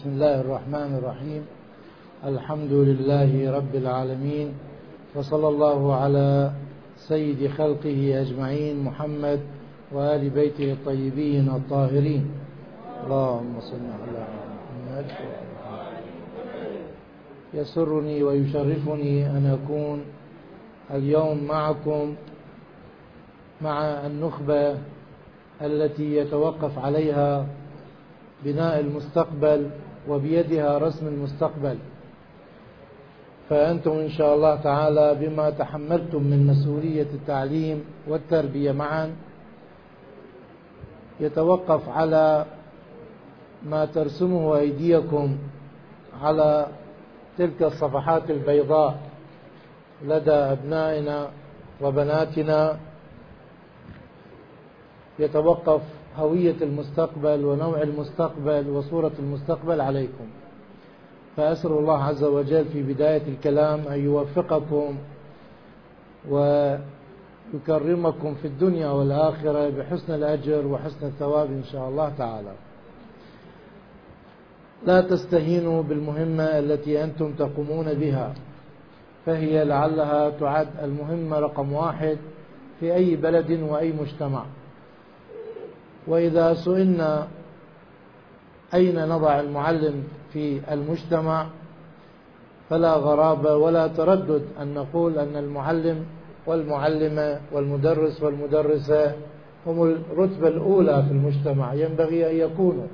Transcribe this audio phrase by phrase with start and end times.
[0.00, 1.42] بسم الله الرحمن الرحيم.
[2.24, 4.48] الحمد لله رب العالمين
[5.14, 6.52] وصلى الله على
[6.96, 9.40] سيد خلقه أجمعين محمد
[9.92, 12.24] وآل بيته الطيبين الطاهرين.
[13.04, 15.06] اللهم صل على محمد.
[17.54, 19.98] يسرني ويشرفني أن أكون
[20.90, 22.14] اليوم معكم
[23.60, 23.76] مع
[24.06, 24.78] النخبة
[25.60, 27.46] التي يتوقف عليها
[28.44, 29.70] بناء المستقبل
[30.08, 31.78] وبيدها رسم المستقبل.
[33.50, 39.12] فأنتم إن شاء الله تعالى بما تحملتم من مسؤولية التعليم والتربية معا
[41.20, 42.44] يتوقف على
[43.66, 45.36] ما ترسمه أيديكم
[46.22, 46.66] على
[47.38, 48.98] تلك الصفحات البيضاء
[50.04, 51.30] لدى أبنائنا
[51.80, 52.78] وبناتنا.
[55.18, 55.82] يتوقف
[56.20, 60.26] هوية المستقبل ونوع المستقبل وصورة المستقبل عليكم.
[61.36, 64.94] فأسأل الله عز وجل في بداية الكلام أن يوفقكم
[66.30, 72.52] ويكرمكم في الدنيا والآخرة بحسن الأجر وحسن الثواب إن شاء الله تعالى.
[74.86, 78.34] لا تستهينوا بالمهمة التي أنتم تقومون بها
[79.26, 82.18] فهي لعلها تعد المهمة رقم واحد
[82.80, 84.44] في أي بلد وأي مجتمع.
[86.06, 87.26] وإذا سئلنا
[88.74, 91.46] أين نضع المعلم في المجتمع
[92.70, 96.04] فلا غرابة ولا تردد أن نقول أن المعلم
[96.46, 99.14] والمعلمة والمدرس والمدرسة
[99.66, 101.74] هم الرتبة الأولى في المجتمع.
[101.74, 102.86] ينبغي أن يكونوا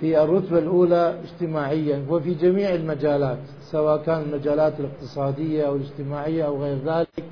[0.00, 3.38] في الرتبة الأولى اجتماعيا وفي جميع المجالات
[3.70, 7.24] سواء كان المجالات الاقتصادية أو الاجتماعية أو غير ذلك.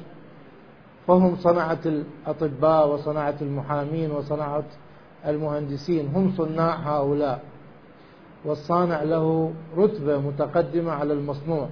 [1.07, 4.65] فهم صنعة الأطباء وصنعة المحامين وصنعة
[5.27, 7.43] المهندسين هم صناع هؤلاء.
[8.45, 11.69] والصانع له رتبة متقدمة على المصنوع.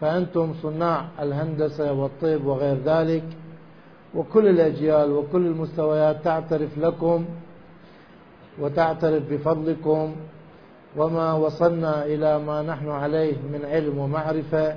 [0.00, 3.24] فأنتم صناع الهندسة والطب وغير ذلك.
[4.14, 7.24] وكل الأجيال وكل المستويات تعترف لكم
[8.60, 10.16] وتعترف بفضلكم.
[10.96, 14.76] وما وصلنا إلى ما نحن عليه من علم ومعرفة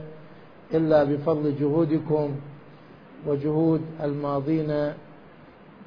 [0.74, 2.32] إلا بفضل جهودكم.
[3.28, 4.94] وجهود الماضين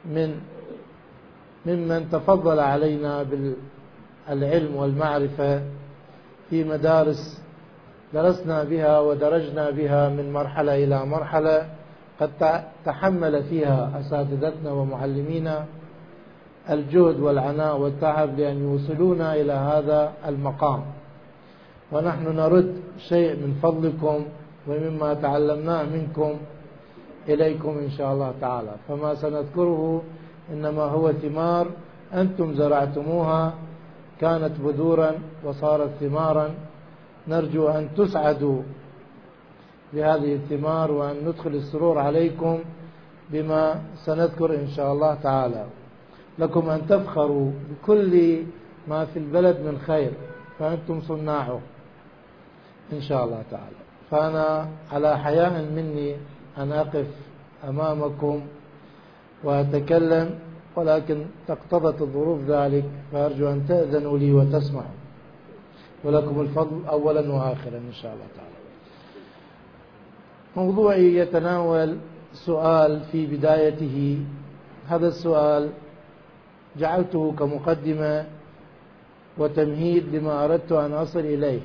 [0.04, 0.40] من
[1.66, 5.62] ممن تفضل علينا بالعلم والمعرفة
[6.50, 7.42] في مدارس
[8.14, 11.68] درسنا بها ودرجنا بها من مرحلة إلى مرحلة
[12.20, 15.64] قد تحمل فيها أساتذتنا ومعلمينا
[16.70, 20.82] الجهد والعناء والتعب لأن يوصلونا إلى هذا المقام.
[21.92, 22.74] ونحن نرد
[23.08, 24.24] شيء من فضلكم
[24.68, 26.36] ومما تعلمناه منكم
[27.28, 28.74] إليكم إن شاء الله تعالى.
[28.88, 30.02] فما سنذكره
[30.52, 31.66] إنما هو ثمار
[32.14, 33.54] أنتم زرعتموها
[34.20, 35.12] كانت بذورا
[35.44, 36.54] وصارت ثمارا.
[37.28, 38.62] نرجو أن تسعدوا
[39.92, 42.58] بهذه الثمار وأن ندخل السرور عليكم
[43.30, 45.64] بما سنذكر إن شاء الله تعالى.
[46.38, 48.42] لكم أن تفخروا بكل
[48.88, 50.12] ما في البلد من خير
[50.58, 51.60] فأنتم صناعه
[52.92, 53.76] إن شاء الله تعالى.
[54.10, 56.16] فأنا على حياء مني
[56.58, 57.06] أن أقف
[57.68, 58.40] أمامكم
[59.44, 60.38] وأتكلم
[60.76, 64.96] ولكن تقتضت الظروف ذلك فأرجو أن تأذنوا لي وتسمعوا
[66.04, 68.52] ولكم الفضل أولا وآخرا إن شاء الله تعالى.
[70.56, 71.96] موضوعي يتناول
[72.32, 74.18] سؤال في بدايته.
[74.88, 75.70] هذا السؤال
[76.78, 78.24] جعلته كمقدمة
[79.38, 81.60] وتمهيد لما أردت أن أصل إليه.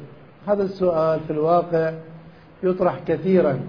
[0.47, 1.93] هذا السؤال في الواقع
[2.63, 3.59] يطرح كثيرا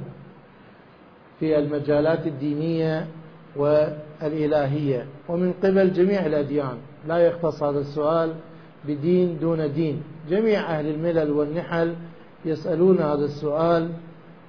[1.41, 3.07] في المجالات الدينية
[3.57, 5.07] والإلهية.
[5.29, 6.77] ومن قبل جميع الأديان.
[7.09, 8.35] لا يختص هذا السؤال
[8.85, 10.03] بدين دون دين.
[10.31, 11.95] جميع أهل الملل والنحل
[12.45, 13.91] يسألون هذا السؤال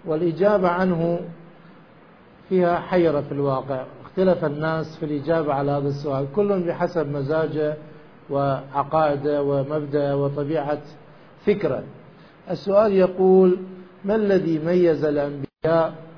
[0.05, 1.19] والإجابة عنه
[2.50, 3.85] فيها حيرة في الواقع.
[4.06, 6.25] اختلف الناس في الإجابة على هذا السؤال.
[6.35, 7.77] كل بحسب مزاجه
[8.29, 10.81] وعقائده ومبدأ وطبيعة
[11.45, 11.83] فكرة.
[12.50, 13.57] السؤال يقول
[14.06, 16.08] ما الذي ميز الأنبياء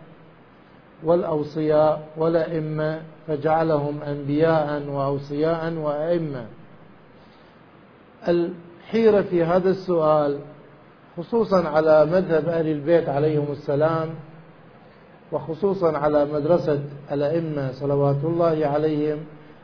[1.03, 6.45] والأوصياء والأئمة فجعلهم أنبياء وأوصياء وأئمة.
[8.27, 10.39] الحيرة في هذا السؤال
[11.17, 14.09] خصوصا على مذهب أهل البيت عليهم السلام
[15.31, 16.79] وخصوصا على مدرسة
[17.11, 19.17] الأئمة صلوات الله عليهم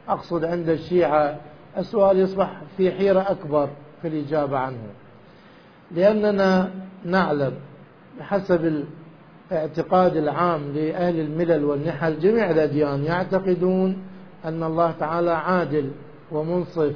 [0.09, 1.39] أقصد عند الشيعة
[1.77, 3.69] السؤال يصبح في حيرة أكبر
[4.01, 4.77] في الإجابة عنه.
[5.91, 6.71] لأننا
[7.05, 7.53] نعلم
[8.19, 8.85] بحسب
[9.51, 13.97] الاعتقاد العام لأهل الملل والنحل جميع الأديان يعتقدون
[14.45, 15.91] أن الله تعالى عادل
[16.31, 16.93] ومنصف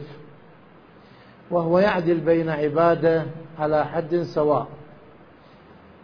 [1.51, 3.25] وهو يعدل بين عباده
[3.59, 4.67] على حد سواء.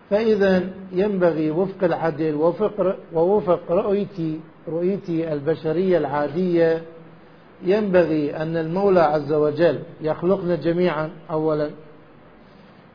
[0.09, 6.81] فإذا ينبغي وفق العدل وفق, ووفق رؤيتي رؤيتي البشرية العادية
[7.63, 11.69] ينبغي أن المولى عز وجل يخلقنا جميعا أولا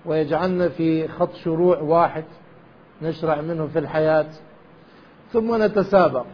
[0.07, 2.25] ويجعلنا في خط شروع واحد.
[3.03, 4.27] نشرع منه في الحياة
[5.33, 6.27] ثم نتسابق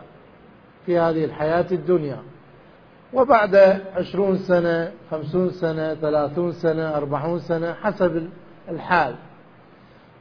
[0.87, 2.19] في هذه الحياة الدنيا.
[3.15, 3.57] وبعد
[3.97, 8.29] عشرون سنة خمسون سنة ثلاثون سنة أربعون سنة حسب
[8.69, 9.15] الحال.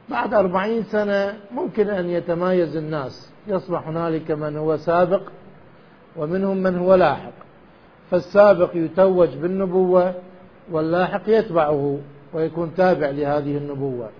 [0.08, 3.32] بعد أربعين سنة ممكن أن يتمايز الناس.
[3.46, 5.22] يصبح هنالك من هو سابق
[6.16, 7.32] ومنهم من هو لاحق.
[8.10, 10.14] فالسابق يتوج بالنبوة
[10.70, 11.98] واللاحق يتبعه
[12.32, 14.10] ويكون تابع لهذه النبوة.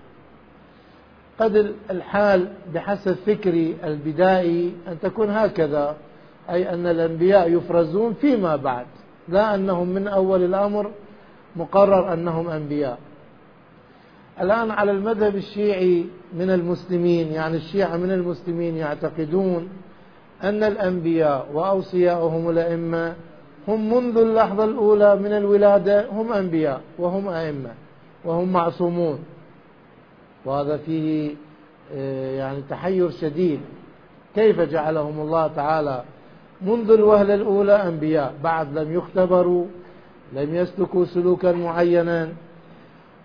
[1.39, 5.95] قد الحال بحسب فكري البدائي أن تكون هكذا
[6.49, 8.85] أي أن الأنبياء يفرزون فيما بعد
[9.27, 10.91] لا أنهم من أول الأمر
[11.55, 12.97] مقرر أنهم أنبياء.
[14.41, 19.69] الآن على المذهب الشيعي من المسلمين يعني الشيعة من المسلمين يعتقدون
[20.43, 23.13] أن الأنبياء وأوصياؤهم الأئمة
[23.67, 27.69] هم منذ اللحظة الأولى من الولادة هم أنبياء وهم أئمة
[28.25, 29.19] وهم معصومون.
[30.49, 31.35] وهذا فيه
[31.93, 33.59] آه، يعني تحير شديد.
[34.35, 36.03] كيف جعلهم الله تعالى
[36.61, 39.65] منذ الوهلة الأولى أنبياء بعد لم يختبروا
[40.33, 42.29] لم يسلكوا سلوكا معينا.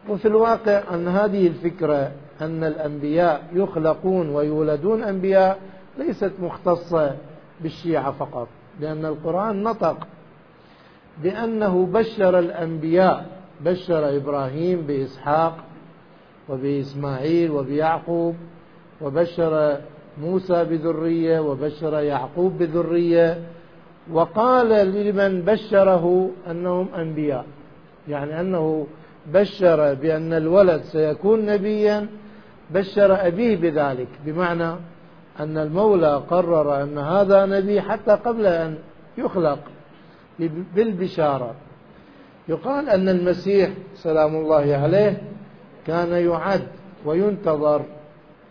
[0.08, 5.58] وفي الواقع أن هذه الفكرة أن الأنبياء يخلقون ويولدون أنبياء
[5.98, 7.16] ليست مختصة
[7.60, 8.48] بالشيعة فقط
[8.80, 10.06] لأن القرآن نطق
[11.22, 13.26] بأنه بشر الأنبياء
[13.60, 15.56] بشر إبراهيم بإسحاق
[16.48, 18.34] وبإسماعيل وبيعقوب
[19.00, 19.78] وبشر
[20.20, 23.38] موسى بذرية وبشر يعقوب بذرية.
[24.12, 27.44] وقال لمن بشره أنهم أنبياء.
[28.08, 28.86] يعني أنه
[29.32, 32.06] بشر بأن الولد سيكون نبيا
[32.70, 34.08] بشر أبيه بذلك.
[34.26, 34.72] بمعنى
[35.40, 38.78] أن المولى قرر أن هذا نبي حتى قبل أن
[39.18, 39.58] يخلق
[40.74, 41.54] بالبشارة.
[42.48, 45.22] يقال أن المسيح سلام الله عليه
[45.86, 46.66] كان يعد
[47.04, 47.82] وينتظر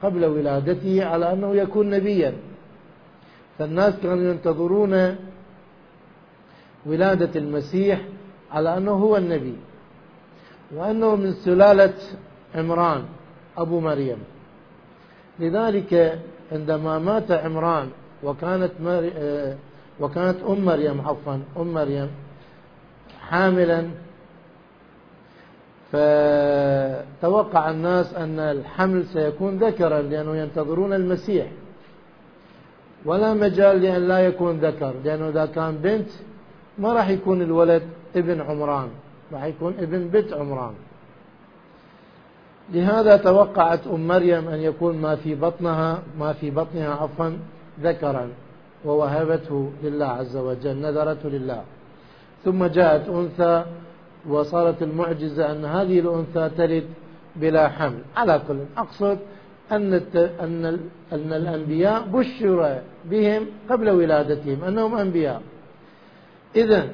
[0.03, 2.33] قبل ولادته على أنه يكون نبيا.
[3.59, 5.15] فالناس كانوا ينتظرون
[6.85, 8.01] ولادة المسيح
[8.51, 9.56] على أنه هو النبي
[10.75, 11.94] وأنه من سلالة
[12.56, 13.03] عمران
[13.57, 14.18] أبو مريم.
[15.39, 16.19] لذلك
[16.51, 17.89] عندما مات عمران
[18.24, 19.56] وكانت آه،
[20.00, 22.09] وكانت أم مريم عفوا أم مريم
[23.29, 23.88] حاملا
[25.94, 31.48] فتوقع الناس أن الحمل سيكون ذكرا لأنه ينتظرون المسيح.
[33.06, 36.10] ولا مجال لأن لا يكون ذكر لأنه إذا كان بنت
[36.78, 37.84] ما راح يكون الولد
[38.16, 38.90] ابن عمران
[39.34, 40.74] راح يكون ابن بنت عمران.
[42.74, 47.30] لهذا توقعت أم مريم أن يكون ما في بطنها ما في بطنها عفوا
[47.81, 48.30] ذكرا
[48.86, 51.62] ووهبته لله عز وجل نذرته لله.
[52.46, 53.66] ثم جاءت أنثى
[54.30, 56.84] وصارت المعجزة أن هذه الأنثى تلد
[57.36, 58.00] بلا حمل.
[58.16, 59.18] على كل أقصد
[59.72, 60.80] أن أن
[61.14, 65.42] أن الأنبياء بشر بهم قبل ولادتهم أنهم أنبياء.
[66.56, 66.90] إذا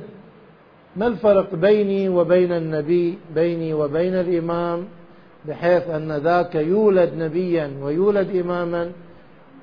[0.96, 4.86] ما الفرق بيني وبين النبي بيني وبين الإمام
[5.46, 8.92] بحيث أن ذاك يولد نبيا ويولد إماما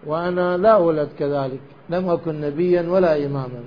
[0.06, 3.64] وأنا لا أولد كذلك لم أكن نبيا ولا إماما.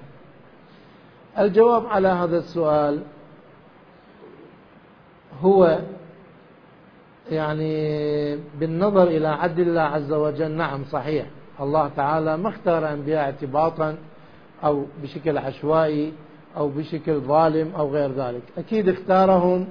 [1.40, 3.00] الجواب على هذا السؤال
[5.42, 5.80] هو
[7.32, 11.26] يعني بالنظر إلى عدل الله عز وجل نعم صحيح.
[11.62, 13.98] الله تعالى ما اختار أنبياء اعتباطا
[14.64, 16.14] أو بشكل عشوائي
[16.58, 18.42] أو بشكل ظالم أو غير ذلك.
[18.58, 19.68] أكيد اختارهم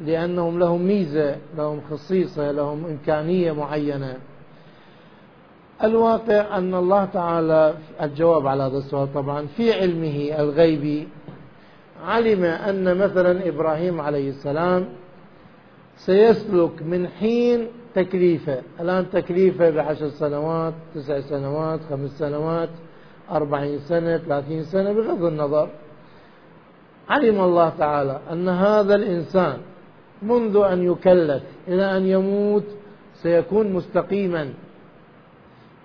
[0.00, 4.16] لأنهم لهم ميزة لهم خصيصة لهم إمكانية معينة.
[5.84, 11.08] الواقع أن الله تعالى الجواب على هذا السؤال طبعا في علمه الغيبي
[12.06, 14.88] علم أن مثلا إبراهيم عليه السلام
[15.96, 18.62] سيسلك من حين تكليفه.
[18.80, 22.68] الآن تكليفه بعشر سنوات تسع سنوات خمس سنوات
[23.30, 25.68] أربعين سنة ثلاثين سنة بغض النظر.
[27.08, 29.56] علم الله تعالى أن هذا الإنسان
[30.22, 32.64] منذ أن يكلف إلى أن يموت
[33.14, 34.48] سيكون مستقيما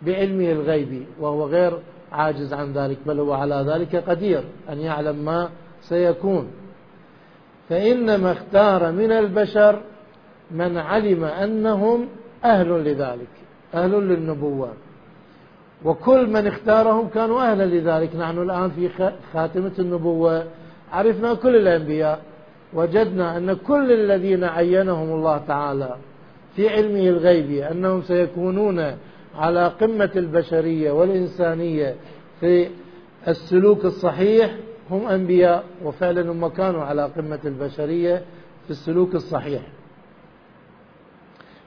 [0.02, 1.80] بعلمه الغيبي وهو غير
[2.12, 5.50] عاجز عن ذلك بل هو على ذلك قدير أن يعلم ما
[5.82, 6.48] سيكون.
[7.70, 9.82] فإنما اختار من البشر
[10.54, 12.08] من علم أنهم
[12.46, 13.28] أهل لذلك
[13.74, 14.70] أهل للنبوة.
[15.86, 18.16] وكل من اختارهم كانوا أهلا لذلك.
[18.16, 18.90] نحن الآن في
[19.34, 20.46] خاتمة النبوة.
[20.92, 22.22] عرفنا كل الأنبياء.
[22.74, 25.96] وجدنا أن كل الذين عينهم الله تعالى
[26.56, 28.98] في علمه الغيبي أنهم سيكونون
[29.36, 31.96] على قمة البشرية والإنسانية
[32.40, 32.68] في
[33.28, 34.56] السلوك الصحيح.
[34.92, 38.22] هم أنبياء وفعلا هم كانوا على قمة البشرية
[38.66, 39.62] في السلوك الصحيح.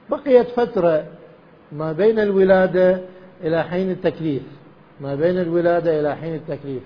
[0.09, 1.03] بقيت فترة
[1.71, 2.99] ما بين الولادة
[3.43, 4.41] إلى حين التكليف.
[5.01, 6.83] ما بين الولادة إلى حين التكليف.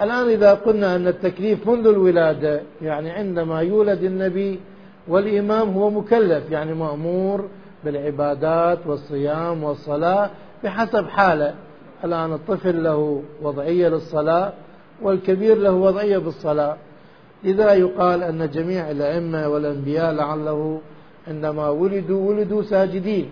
[0.00, 4.60] الآن إذا قلنا أن التكليف منذ الولادة يعني عندما يولد النبي
[5.08, 7.48] والإمام هو مكلف يعني مأمور
[7.84, 10.30] بالعبادات والصيام والصلاة
[10.64, 11.54] بحسب حاله.
[12.04, 14.52] الآن الطفل له وضعية للصلاة
[15.02, 16.76] والكبير له وضعية بالصلاة.
[17.44, 20.80] لذا يقال أن جميع الأئمة والأنبياء لعله
[21.28, 23.30] عندما ولدوا ولدوا ساجدين.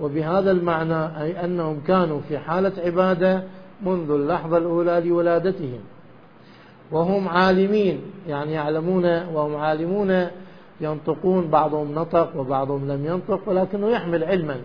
[0.00, 3.42] وبهذا المعنى أي أنهم كانوا في حالة عبادة
[3.82, 5.80] منذ اللحظة الأولى لولادتهم.
[6.92, 10.26] وهم عالمين يعني يعلمون وهم عالمون
[10.80, 14.56] ينطقون بعضهم نطق وبعضهم لم ينطق ولكنه يحمل علما.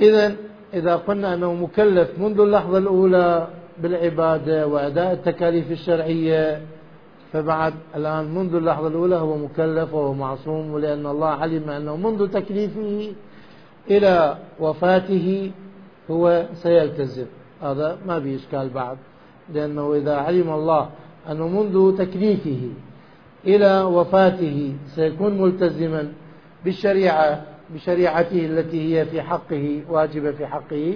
[0.00, 0.34] إذا
[0.74, 3.48] إذا قلنا أنه مكلف منذ اللحظة الأولى
[3.78, 6.60] بالعبادة وأداء التكاليف الشرعية
[7.32, 13.12] فبعد الآن منذ اللحظة الأولى هو مكلف وهو معصوم ولأن الله علم أنه منذ تكليفه
[13.90, 15.50] إلى وفاته
[16.10, 17.26] هو سيلتزم.
[17.62, 18.96] هذا ما به إشكال بعد
[19.54, 20.90] لأنه إذا علم الله
[21.30, 22.68] أنه منذ تكليفه
[23.46, 26.12] إلى وفاته سيكون ملتزما
[26.64, 27.42] بالشريعة
[27.74, 30.94] بشريعته التي هي في حقه واجبة في حقه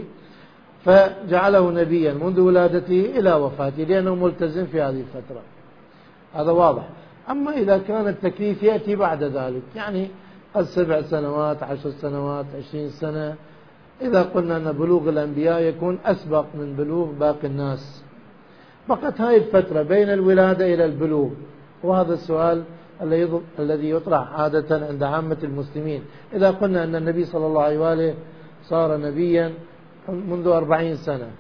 [0.85, 5.56] فجعله نبيا منذ ولادته إلى وفاته لأنه ملتزم في هذه الفترة.
[6.41, 6.89] هذا واضح.
[7.31, 10.09] أما إذا كان التكليف يأتي بعد ذلك يعني
[10.57, 13.35] السبع سنوات عشر سنوات عشرين سنة
[14.03, 18.05] إذا قلنا أن بلوغ الأنبياء يكون أسبق من بلوغ باقي الناس.
[18.89, 21.31] فقط هاي الفترة بين الولادة إلى البلوغ.
[21.83, 22.63] وهذا السؤال
[23.59, 26.03] الذي يطرح عادة عند عامة المسلمين.
[26.35, 28.15] إذا قلنا أن النبي صلى الله عليه وآله
[28.63, 29.53] صار نبيا
[30.09, 31.31] منذ أربعين سنة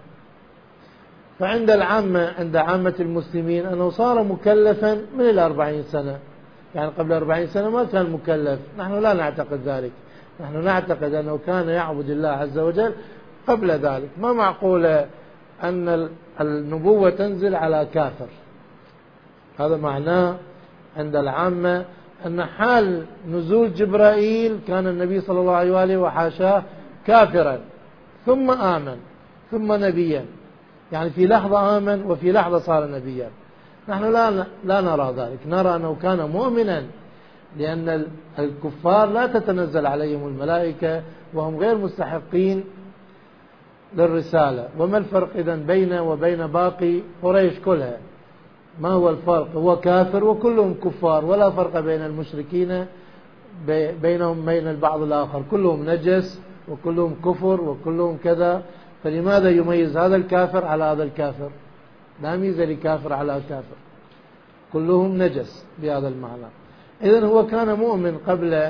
[1.38, 6.18] فعند العامة عند عامة المسلمين أنه صار مكلفا من الأربعين سنة.
[6.74, 8.60] يعني قبل أربعين سنة ما كان مكلف.
[8.78, 9.90] نحن لا نعتقد ذلك.
[10.40, 12.92] نحن نعتقد أنه كان يعبد الله عز وجل
[13.46, 14.08] قبل ذلك.
[14.18, 15.06] ما معقولة
[15.62, 16.08] أن
[16.40, 18.28] النبوة تنزل على كافر؟
[19.58, 20.36] هذا معناه
[20.96, 21.84] عند العامة
[22.26, 26.62] أن حال نزول جبرائيل كان النبي صلى الله عليه وآله وحاشاه
[27.06, 27.58] كافرا.
[28.26, 28.96] ثم آمن.
[29.50, 30.24] ثم نبيا.
[30.92, 33.30] يعني في لحظة آمن وفي لحظة صار نبيا.
[33.88, 35.38] نحن لا لا نرى ذلك.
[35.46, 36.84] نرى أنه كان مؤمنا
[37.58, 38.06] لأن
[38.38, 41.02] الكفار لا تتنزل عليهم الملائكة
[41.34, 42.64] وهم غير مستحقين
[43.96, 44.68] للرسالة.
[44.78, 47.98] وما الفرق إذا بين وبين باقي قريش كلها؟
[48.80, 51.24] ما هو الفرق؟ هو كافر وكلهم كفار.
[51.24, 52.86] ولا فرق بين المشركين
[54.02, 55.42] بينهم بين البعض الآخر.
[55.50, 58.62] كلهم نجس وكلهم كفر وكلهم كذا.
[59.04, 61.50] فلماذا يميز هذا الكافر على هذا الكافر؟
[62.22, 63.76] لا ميزة لكافر على كافر
[64.72, 66.46] كلهم نجس بهذا المعنى.
[67.02, 68.68] إذا هو كان مؤمن قبل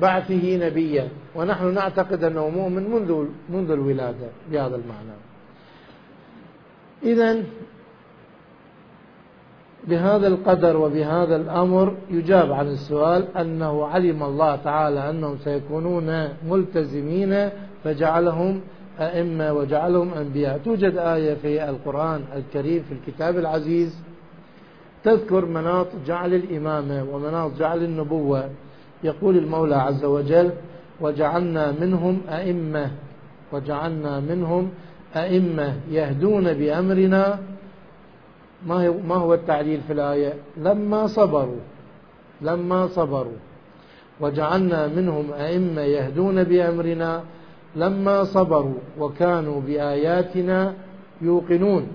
[0.00, 5.16] بعثه نبيا ونحن نعتقد أنه مؤمن منذ منذ الولادة بهذا المعنى.
[7.02, 7.42] إذا
[9.88, 17.48] بهذا القدر وبهذا الأمر يجاب عن السؤال أنه علم الله تعالى أنهم سيكونون ملتزمين
[17.84, 18.60] فجعلهم
[19.08, 20.58] أئمة وجعلهم أنبياء.
[20.64, 23.98] توجد آية في القرآن الكريم في الكتاب العزيز
[25.04, 28.50] تذكر مناط جعل الإمامة ومناط جعل النبوة.
[29.04, 30.50] يقول المولى عز وجل
[31.00, 32.90] وجعلنا منهم أئمة
[33.52, 34.70] وجعلنا منهم
[35.16, 37.38] أئمة يهدون بأمرنا.
[38.66, 41.60] ما ما هو التعليل في الآية؟ لما صبروا
[42.40, 43.38] لما صبروا
[44.20, 47.22] وجعلنا منهم أئمة يهدون بأمرنا.
[47.76, 50.74] لما صبروا وكانوا بآياتنا
[51.20, 51.86] يوقنون.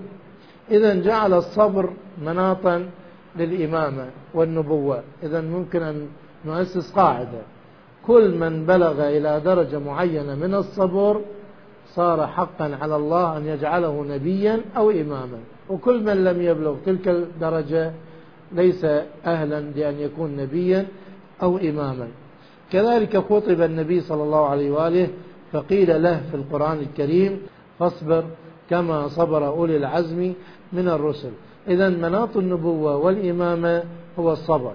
[0.70, 1.90] إذا جعل الصبر
[2.24, 2.90] مناطا
[3.36, 5.02] للإمامة والنبوة.
[5.22, 6.06] إذا ممكن أن
[6.44, 7.42] نؤسس قاعدة.
[8.06, 11.20] كل من بلغ إلى درجة معينة من الصبر
[11.94, 15.38] صار حقا على الله أن يجعله نبيا أو إماما.
[15.68, 17.92] وكل من لم يبلغ تلك الدرجة
[18.52, 18.84] ليس
[19.26, 20.86] أهلا لأن يكون نبيا
[21.42, 22.08] أو إماما.
[22.72, 25.08] كذلك خطب النبي صلى الله عليه وآله
[25.52, 27.40] فقيل له في القرآن الكريم
[27.78, 28.24] فاصبر
[28.70, 30.32] كما صبر أولي العزم
[30.72, 31.30] من الرسل.
[31.68, 33.84] إذا مناط النبوة والإمامة
[34.18, 34.72] هو الصبر.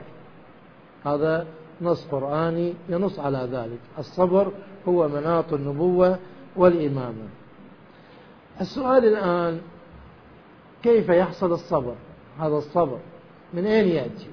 [1.06, 1.46] هذا
[1.82, 3.80] نص قرآني ينص على ذلك.
[4.00, 4.52] الصبر
[4.88, 6.20] هو مناط النبوة
[6.56, 7.28] والإمامة
[8.62, 9.62] السؤال الآن
[10.84, 11.96] كيف يحصل الصبر؟
[12.40, 12.98] هذا الصبر
[13.54, 14.28] من أين يأتي؟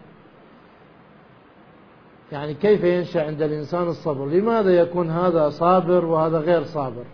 [2.33, 7.05] يعني كيف ينشأ عند الإنسان الصبر؟ لماذا يكون هذا صابر وهذا غير صابر؟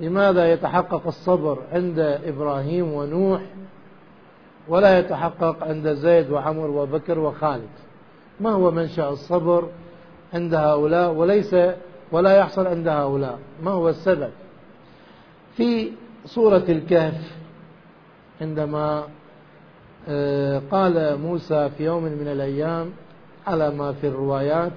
[0.00, 3.40] لماذا يتحقق الصبر عند إبراهيم ونوح
[4.68, 7.68] ولا يتحقق عند زيد وعمر وبكر وخالد؟
[8.40, 9.68] ما هو منشأ الصبر
[10.34, 11.56] عند هؤلاء وليس
[12.12, 14.30] ولا يحصل عند هؤلاء؟ ما هو السبب؟
[15.56, 15.90] في
[16.24, 17.36] سورة الكهف
[18.40, 19.04] عندما
[20.08, 22.90] آه، قال موسى في يوم من الأيام
[23.46, 24.72] على ما في الروايات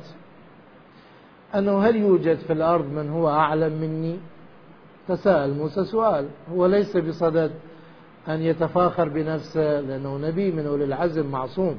[1.55, 4.17] أنه هل يوجد في الأرض من هو أعلم مني؟
[5.07, 6.27] تساءل موسى سؤال.
[6.51, 7.51] هو ليس بصدد
[8.27, 11.75] أن يتفاخر بنفسه لأنه نبي من أولي العزم معصوم.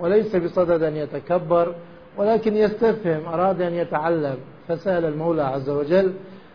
[0.00, 1.74] وليس بصدد أن يتكبر
[2.16, 4.36] ولكن يستفهم أراد أن يتعلم.
[4.68, 6.12] فسأل المولى عز وجل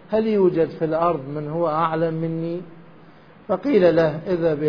[0.10, 2.62] هل يوجد في الأرض من هو أعلم مني؟
[3.48, 4.64] فقيل له اذهب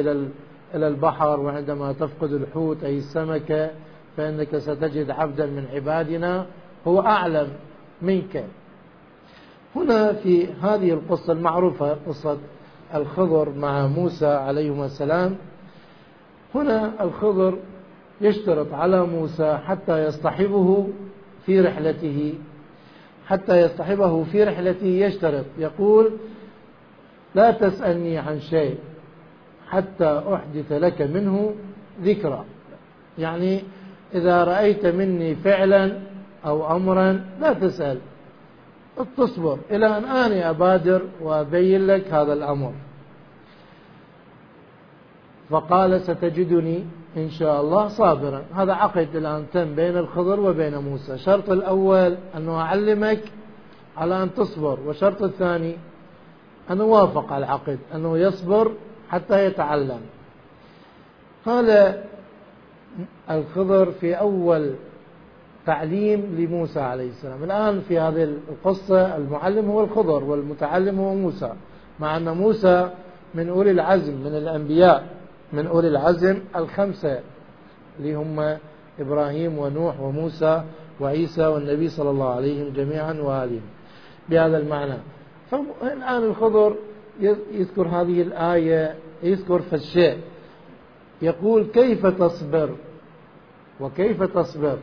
[0.74, 3.70] إلى البحر وعندما تفقد الحوت أي السمكة
[4.16, 6.46] فإنك ستجد عبدا من عبادنا
[6.86, 7.48] هو أعلم
[8.02, 8.44] منك.
[9.76, 12.38] هنا في هذه القصة المعروفة قصة
[12.94, 15.36] الخضر مع موسى عليهما السلام.
[16.54, 17.58] هنا الخضر
[18.20, 20.88] يشترط على موسى حتى يصطحبه
[21.46, 22.34] في رحلته.
[23.26, 26.10] حتى يصطحبه في رحلته يشترط يقول
[27.34, 28.78] لا تسألني عن شيء
[29.68, 31.54] حتى أحدث لك منه
[32.02, 32.44] ذكرى.
[33.18, 33.62] يعني
[34.14, 35.98] إذا رأيت مني فعلا
[36.46, 37.98] أو أمرا لا تسأل.
[39.16, 42.72] تصبر إلى أن آني أبادر وأبين لك هذا الأمر.
[45.50, 46.84] فقال ستجدني
[47.16, 48.42] إن شاء الله صابرا.
[48.54, 51.18] هذا عقد الآن تم بين الخضر وبين موسى.
[51.18, 53.20] شرط الأول أنه أعلمك
[53.96, 55.76] على أن تصبر والشرط الثاني
[56.70, 58.72] أنه وافق على العقد أنه يصبر
[59.10, 60.00] حتى يتعلم.
[61.46, 61.94] قال
[63.30, 64.74] الخضر في أول
[65.66, 67.44] تعليم لموسى عليه السلام.
[67.44, 71.52] الآن في هذه القصة المعلم هو الخضر والمتعلم هو موسى
[72.00, 72.90] مع أن موسى
[73.34, 75.06] من أولي العزم من الأنبياء
[75.52, 77.20] من أولي العزم الخمسة
[77.98, 78.56] اللي هم
[79.00, 80.62] إبراهيم ونوح وموسى
[81.00, 83.62] وعيسى والنبي صلى الله عليهم جميعا وآلهم.
[84.28, 84.96] بهذا المعنى.
[85.50, 86.76] فالآن الخضر
[87.52, 90.18] يذكر هذه الآية يذكر في الشيء
[91.22, 92.70] يقول كيف تصبر؟
[93.80, 94.78] وكيف تصبر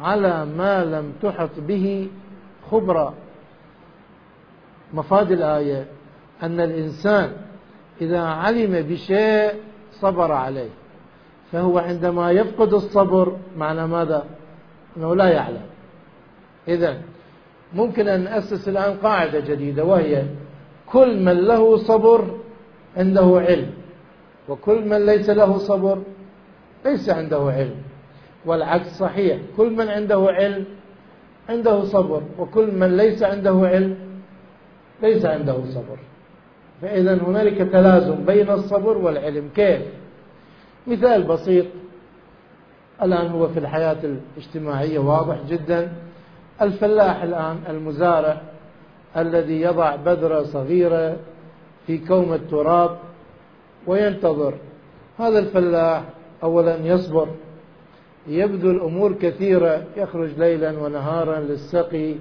[0.00, 2.08] على ما لم تحط به
[2.70, 3.14] خبرة؟
[4.94, 5.86] مفاد الآية
[6.42, 7.32] أن الإنسان
[8.00, 9.52] إذا علم بشيء
[9.92, 10.68] صبر عليه
[11.52, 14.24] فهو عندما يفقد الصبر معنى ماذا؟
[14.96, 15.66] أنه لا يعلم.
[16.68, 17.00] إذا
[17.74, 20.24] ممكن أن نأسس الآن قاعدة جديدة وهي
[20.86, 22.38] كل من له صبر
[22.96, 23.70] عنده علم
[24.48, 25.98] وكل من ليس له صبر
[26.84, 27.87] ليس عنده علم.
[28.48, 29.38] والعكس صحيح.
[29.56, 30.64] كل من عنده علم
[31.48, 33.96] عنده صبر وكل من ليس عنده علم
[35.02, 35.98] ليس عنده صبر.
[36.82, 39.48] فإذا هنالك تلازم بين الصبر والعلم.
[39.56, 39.82] كيف؟
[40.86, 41.66] مثال بسيط.
[43.02, 45.92] الآن هو في الحياة الاجتماعية واضح جدا.
[46.62, 48.40] الفلاح الآن المزارع
[49.16, 51.16] الذي يضع بذرة صغيرة
[51.86, 52.98] في كوم التراب
[53.86, 54.54] وينتظر.
[55.18, 56.02] هذا الفلاح
[56.42, 57.28] أولا يصبر
[58.28, 59.84] يبذل أمور كثيرة.
[59.96, 62.14] يخرج ليلا ونهارا للسقي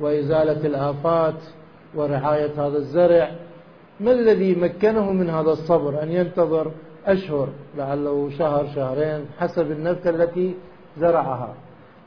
[0.00, 1.42] وإزالة الآفات
[1.94, 3.30] ورعاية هذا الزرع.
[4.00, 6.70] ما الذي مكنه من هذا الصبر؟ أن ينتظر
[7.06, 10.54] أشهر لعله شهر شهرين حسب النبتة التي
[10.98, 11.54] زرعها.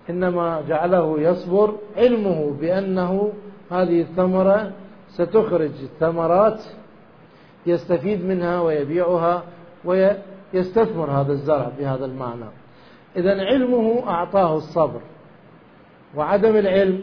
[0.09, 3.31] إنما جعله يصبر علمه بأنه
[3.71, 4.71] هذه الثمرة
[5.09, 6.63] ستخرج ثمرات
[7.65, 9.43] يستفيد منها ويبيعها
[9.85, 12.45] ويستثمر هذا الزرع بهذا المعنى.
[13.15, 15.01] إذا علمه أعطاه الصبر.
[16.15, 17.01] وعدم العلم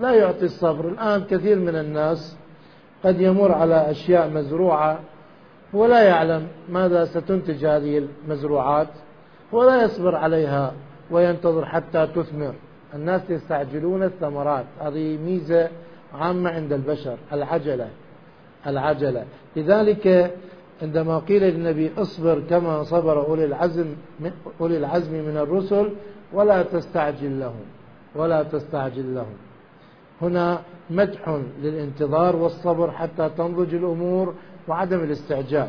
[0.00, 0.88] لا يعطي الصبر.
[0.88, 2.36] الآن كثير من الناس
[3.04, 5.00] قد يمر على أشياء مزروعة
[5.72, 8.88] ولا يعلم ماذا ستنتج هذه المزروعات
[9.52, 10.72] ولا يصبر عليها
[11.10, 12.54] وينتظر حتى تثمر.
[12.94, 14.64] الناس يستعجلون الثمرات.
[14.80, 15.68] هذه ميزة
[16.14, 17.88] عامة عند البشر العجلة
[18.66, 19.24] العجلة.
[19.56, 20.34] لذلك
[20.82, 23.86] عندما قيل للنبي اصبر كما صبر أولي العزم
[24.60, 25.90] أولي العزم من الرسل
[26.32, 27.64] ولا تستعجل لهم
[28.14, 29.36] ولا تستعجل لهم.
[30.22, 34.34] هنا مدح للانتظار والصبر حتى تنضج الأمور
[34.68, 35.68] وعدم الاستعجال.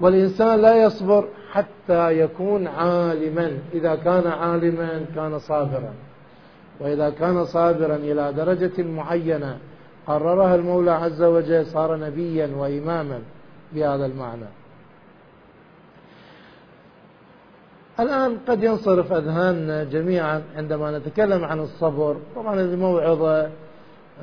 [0.00, 3.58] والإنسان لا يصبر حتى يكون عالما.
[3.74, 5.94] إذا كان عالما كان صابرا.
[6.80, 9.58] وإذا كان صابرا إلى درجة معينة
[10.06, 13.18] قررها المولى عز وجل صار نبيا وإماما.
[13.74, 14.46] بهذا المعنى.
[18.00, 22.16] الآن قد ينصرف أذهاننا جميعا عندما نتكلم عن الصبر.
[22.36, 23.50] طبعا هذه موعظة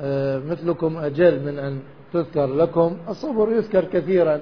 [0.00, 1.80] آه، مثلكم أجل من أن
[2.12, 2.96] تذكر لكم.
[3.08, 4.40] الصبر يذكر كثيرا.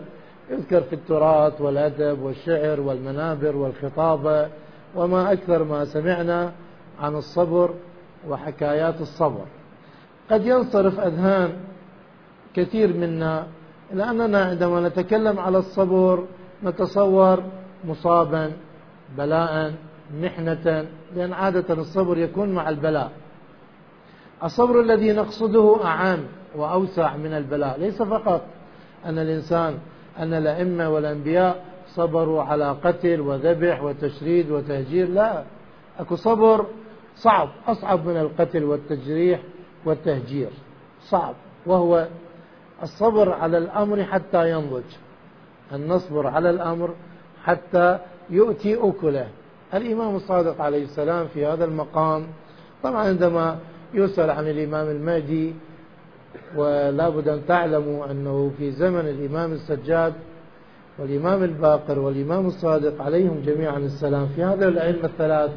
[0.50, 4.48] يذكر في التراث والأدب والشعر والمنابر والخطابة
[4.94, 6.52] وما أكثر ما سمعنا
[7.00, 7.74] عن الصبر
[8.28, 9.44] وحكايات الصبر.
[10.30, 11.52] قد ينصرف أذهان
[12.54, 13.46] كثير منا
[13.92, 16.24] لأننا عندما نتكلم على الصبر
[16.64, 17.42] نتصور
[17.84, 18.52] مصابا
[19.18, 19.74] بلاء
[20.20, 23.10] محنة لأن عادة الصبر يكون مع البلاء.
[24.44, 26.24] الصبر الذي نقصده أعام
[26.56, 27.80] وأوسع من البلاء.
[27.80, 28.42] ليس فقط
[29.04, 29.78] أن الإنسان
[30.18, 35.08] أن الأئمة والأنبياء صبروا على قتل وذبح وتشريد وتهجير.
[35.08, 35.44] لا
[35.98, 36.66] أكو صبر
[37.16, 39.40] صعب أصعب من القتل والتجريح
[39.84, 40.50] والتهجير.
[41.00, 41.34] صعب
[41.66, 42.06] وهو
[42.82, 44.82] الصبر على الأمر حتى ينضج.
[45.74, 46.94] أن نصبر على الأمر
[47.44, 47.98] حتى
[48.30, 49.28] يؤتي أكله.
[49.74, 52.26] الإمام الصادق عليه السلام في هذا المقام
[52.82, 53.56] طبعا عندما
[53.94, 55.54] يسأل عن الإمام المهدي
[56.56, 60.12] ولا بد أن تعلموا أنه في زمن الإمام السجاد
[60.98, 64.26] والإمام الباقر والإمام الصادق عليهم جميعا السلام.
[64.36, 65.50] في هذا العلم الثلاث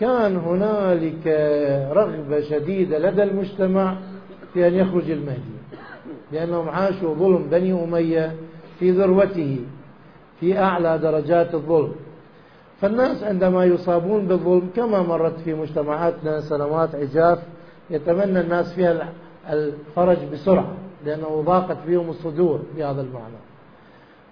[0.00, 1.26] كان هنالك
[1.92, 3.96] رغبة شديدة لدى المجتمع
[4.54, 5.56] في أن يخرج المهدي.
[6.32, 8.34] لأنهم عاشوا ظلم بني أمية
[8.78, 9.60] في ذروته
[10.40, 11.92] في أعلى درجات الظلم.
[12.80, 17.38] فالناس عندما يصابون بالظلم كما مرت في مجتمعاتنا سنوات عجاف
[17.90, 19.12] يتمنى الناس فيها
[19.50, 20.72] الفرج بسرعة
[21.04, 23.36] لأنه ضاقت بهم الصدور بهذا المعنى.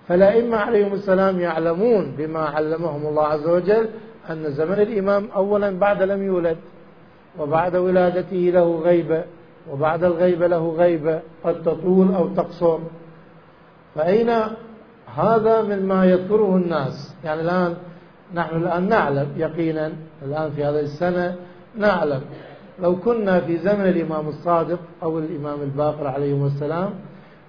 [0.09, 3.89] فالأئمة عليهم السلام يعلمون بما علمهم الله عز وجل
[4.31, 6.57] أن زمن الإمام أولا بعد لم يولد
[7.39, 9.25] وبعد ولادته له غيبة
[9.71, 12.79] وبعد الغيبة له غيبة قد تطول أو تقصر.
[13.95, 14.31] فأين
[15.17, 17.77] هذا مما يذكره الناس؟ يعني الآن
[18.35, 21.37] نحن الآن نعلم يقينا الآن في هذه السنة
[21.77, 22.21] نعلم.
[22.83, 26.91] لو كنا في زمن الإمام الصادق أو الإمام الباقر عليهم السلام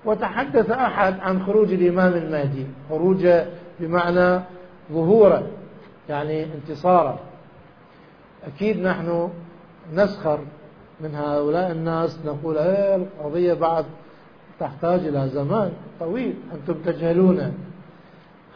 [0.06, 3.28] وتحدث أحد عن خروج الإمام المهدي خروج
[3.80, 4.42] بمعنى
[4.92, 5.44] ظهورا
[6.10, 7.20] يعني انتصارا.
[8.48, 9.30] أكيد نحن
[9.94, 10.40] نسخر
[11.02, 13.86] من هؤلاء الناس نقول إيه القضية بعد
[14.60, 17.54] تحتاج إلى زمان طويل أنتم تجهلون.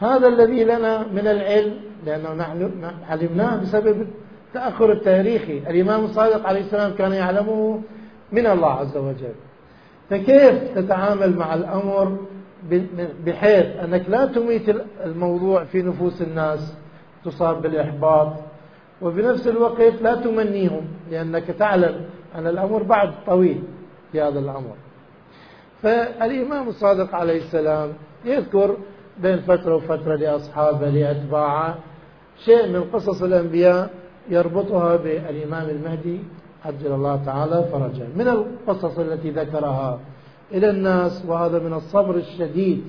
[0.00, 1.74] هذا الذي لنا من العلم
[2.06, 2.70] لأنه نحن
[3.08, 4.06] علمناه بسبب
[4.48, 7.80] التأخر التاريخي الإمام الصادق عليه السلام كان يعلمه
[8.32, 9.34] من الله عز وجل.
[10.10, 12.16] فكيف تتعامل مع الأمر
[13.26, 16.74] بحيث أنك لا تميت الموضوع في نفوس الناس
[17.24, 18.32] تصاب بالإحباط
[19.02, 22.00] وبنفس الوقت لا تمنيهم لأنك تعلم
[22.34, 23.62] أن الأمر بعد طويل
[24.12, 24.74] في هذا الأمر.
[25.82, 27.92] فالإمام الصادق عليه السلام
[28.24, 28.76] يذكر
[29.18, 31.74] بين فترة وفترة لأصحابه لأتباعه
[32.44, 33.90] شيء من قصص الأنبياء
[34.28, 36.20] يربطها بالإمام المهدي
[36.64, 38.06] عجل الله تعالى فرجه.
[38.16, 39.98] من القصص التي ذكرها
[40.52, 42.84] إلى الناس وهذا من الصبر الشديد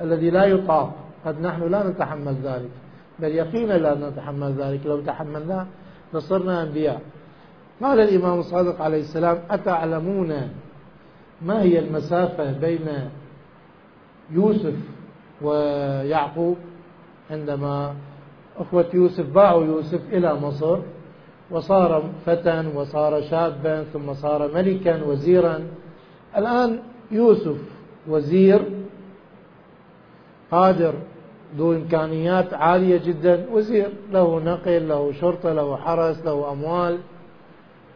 [0.00, 0.94] الذي لا يطاق.
[1.24, 2.70] قد نحن لا نتحمل ذلك
[3.18, 4.86] بل يقينا لا نتحمل ذلك.
[4.86, 5.66] لو تحملناه
[6.14, 7.00] لصرنا أنبياء.
[7.82, 10.50] قال الإمام الصادق عليه السلام؟ أتعلمون
[11.42, 12.88] ما هي المسافة بين
[14.30, 14.74] يوسف
[15.42, 16.56] ويعقوب
[17.30, 17.94] عندما
[18.58, 20.78] أخوة يوسف باعوا يوسف إلى مصر
[21.50, 25.60] وصار فتى وصار شابا ثم صار ملكا وزيرا.
[26.36, 26.78] الآن
[27.10, 27.56] يوسف
[28.08, 28.62] وزير
[30.50, 30.94] قادر
[31.56, 33.46] ذو إمكانيات عالية جدا.
[33.52, 36.98] وزير له نقل له شرطة له حرس له أموال.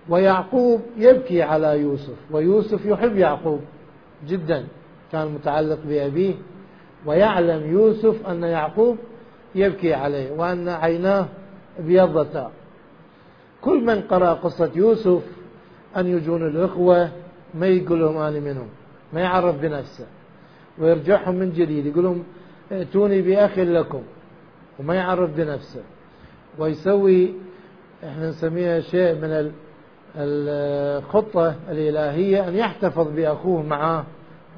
[0.09, 3.61] ويعقوب يبكي على يوسف ويوسف يحب يعقوب
[4.29, 4.65] جدا
[5.13, 6.35] كان متعلق بأبيه
[7.07, 8.97] ويعلم يوسف أن يعقوب
[9.55, 11.27] يبكي عليه وأن عيناه
[11.79, 12.51] ابيضتا
[13.61, 15.23] كل من قرأ قصة يوسف
[15.97, 17.11] أن يجون الإخوة
[17.55, 18.69] ما يقول لهم أنا منهم
[19.13, 20.07] ما يعرف بنفسه
[20.79, 22.25] ويرجعهم من جديد يقول لهم
[22.73, 24.03] ائتوني بأخ لكم.
[24.79, 25.83] وما يعرف بنفسه.
[26.59, 27.35] ويسوي
[28.05, 29.53] إحنا نسميها شيء من
[30.17, 34.05] الخطة الإلهية أن يحتفظ بأخوه معاه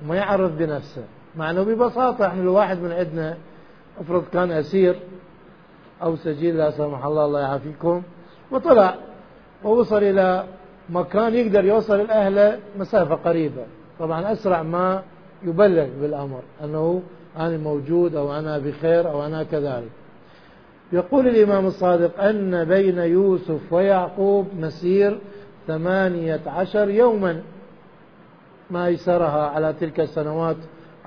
[0.05, 1.05] وما يعرف بنفسه
[1.37, 3.37] مع أنه ببساطة إحنا الواحد من عندنا
[4.01, 4.97] أفرض كان أسير
[6.03, 8.03] أو سجين لا سمح الله الله يعافيكم
[8.51, 8.95] وطلع
[9.65, 10.45] ووصل إلى
[10.91, 13.65] مكان يقدر يوصل الأهل مسافة قريبة.
[13.99, 15.03] طبعا أسرع ما
[15.43, 17.03] يبلغ بالأمر أنه
[17.39, 19.91] أنا موجود أو أنا بخير أو أنا كذلك.
[20.93, 25.19] يقول الإمام الصادق أن بين يوسف ويعقوب مسير
[25.67, 27.43] ثمانية عشر يوما.
[28.71, 30.57] ما يسرها على تلك السنوات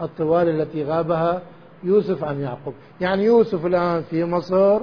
[0.02, 1.42] الطوال التي غابها
[1.84, 2.74] يوسف عن يعقوب.
[3.02, 4.80] يعني يوسف الآن في مصر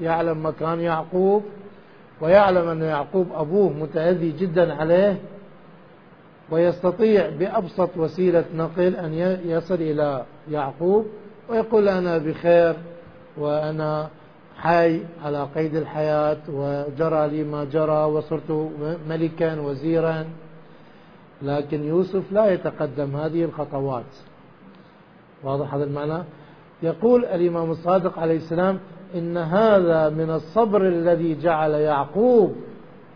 [0.00, 1.42] يعلم مكان يعقوب
[2.20, 5.16] ويعلم أن يعقوب أبوه متأذي جدا عليه
[6.50, 9.14] ويستطيع بأبسط وسيلة نقل أن
[9.44, 11.06] يصل إلى يعقوب
[11.48, 12.76] ويقول أنا بخير
[13.36, 14.08] وأنا
[14.58, 18.70] حي على قيد الحياة وجرى لي ما جرى وصرت
[19.08, 20.24] ملكا وزيرا.
[21.42, 24.04] لكن يوسف لا يتقدم هذه الخطوات.
[25.44, 26.22] واضح هذا المعنى؟
[26.82, 28.78] يقول الإمام الصادق عليه السلام
[29.14, 32.56] إن هذا من الصبر الذي جعل يعقوب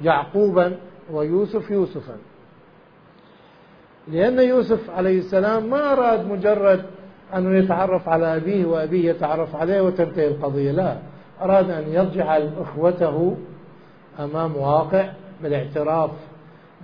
[0.02, 0.76] يعقوبا
[1.12, 2.16] ويوسف يوسفا.
[4.08, 6.84] لأن يوسف عليه السلام ما أراد مجرد
[7.34, 11.11] أنه يتعرف على أبيه وأبيه يتعرف عليه وتنتهي القضية لا.
[11.44, 13.36] أراد أن يرجع إخوته
[14.18, 15.08] أمام واقع
[15.42, 16.10] بالاعتراف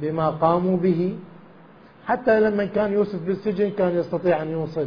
[0.00, 1.16] بما قاموا به.
[2.06, 4.86] حتى لما كان يوسف بالسجن كان يستطيع أن يوصل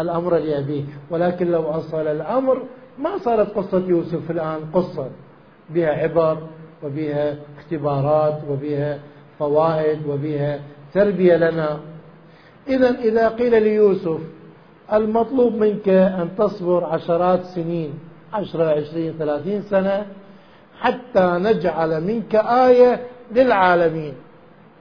[0.00, 0.84] الأمر لأبيه.
[1.10, 2.62] ولكن لو أصل الأمر
[2.98, 5.06] ما صارت قصة يوسف الآن قصة.
[5.70, 6.38] بها عبر
[6.82, 8.98] وبها اختبارات وبها
[9.38, 10.60] فوائد وبها
[10.94, 11.80] تربية لنا.
[12.68, 14.20] إذا إذا قيل ليوسف
[14.92, 17.92] المطلوب منك أن تصبر عشرات سنين.
[18.32, 20.06] عشرة عشرين ثلاثين سنة
[20.80, 24.14] حتى نجعل منك آية للعالمين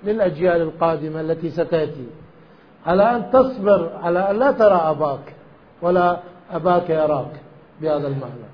[0.04, 2.08] للأجيال القادمة التي ستأتي.
[2.86, 5.36] على أن تصبر على أن لا ترى أباك
[5.82, 6.20] ولا
[6.52, 7.32] أباك يراك
[7.82, 8.52] بهذا المعنى.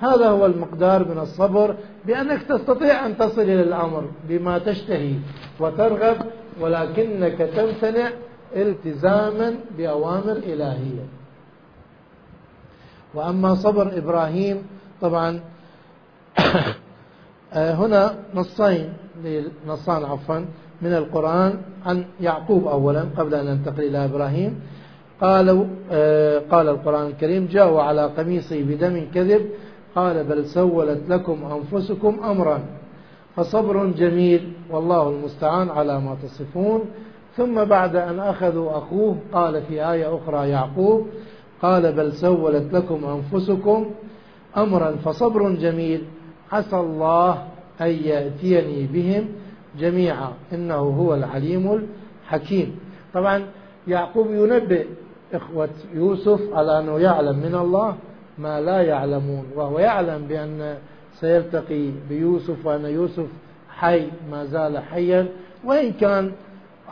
[0.00, 1.74] هذا هو المقدار من الصبر
[2.06, 5.14] بأنك تستطيع أن تصل إلى الأمر بما تشتهي
[5.60, 6.16] وترغب
[6.60, 8.10] ولكنك تمتنع
[8.56, 11.17] التزاما بأوامر إلهية.
[13.14, 14.62] وأما صبر إبراهيم
[15.00, 15.40] طبعا
[17.52, 18.92] هنا نصين
[19.66, 20.44] نصان عفوا
[20.82, 21.54] من القرآن
[21.86, 24.60] عن يعقوب أولا قبل أن ننتقل إلى إبراهيم.
[25.20, 29.46] قالوا آه، قال القرآن الكريم جاءوا على قميصه بدم كذب
[29.94, 32.60] قال بل سولت لكم أنفسكم أمرا.
[33.36, 36.84] فصبر جميل والله المستعان على ما تصفون.
[37.36, 41.06] ثم بعد أن أخذوا أخوه قال في آية أخرى يعقوب
[41.62, 43.90] قال بل سولت لكم أنفسكم
[44.56, 46.02] أمرا فصبر جميل.
[46.52, 47.42] عسى الله
[47.80, 49.28] أن يأتيني بهم
[49.78, 50.32] جميعا.
[50.52, 51.88] إنه هو العليم
[52.24, 52.78] الحكيم.
[53.14, 53.42] طبعا
[53.88, 54.86] يعقوب ينبئ
[55.34, 57.96] إخوة يوسف على أنه يعلم من الله
[58.38, 60.76] ما لا يعلمون وهو يعلم بأن
[61.20, 63.26] سيلتقي بيوسف وأن يوسف
[63.70, 65.28] حي ما زال حيا.
[65.64, 66.32] وإن كان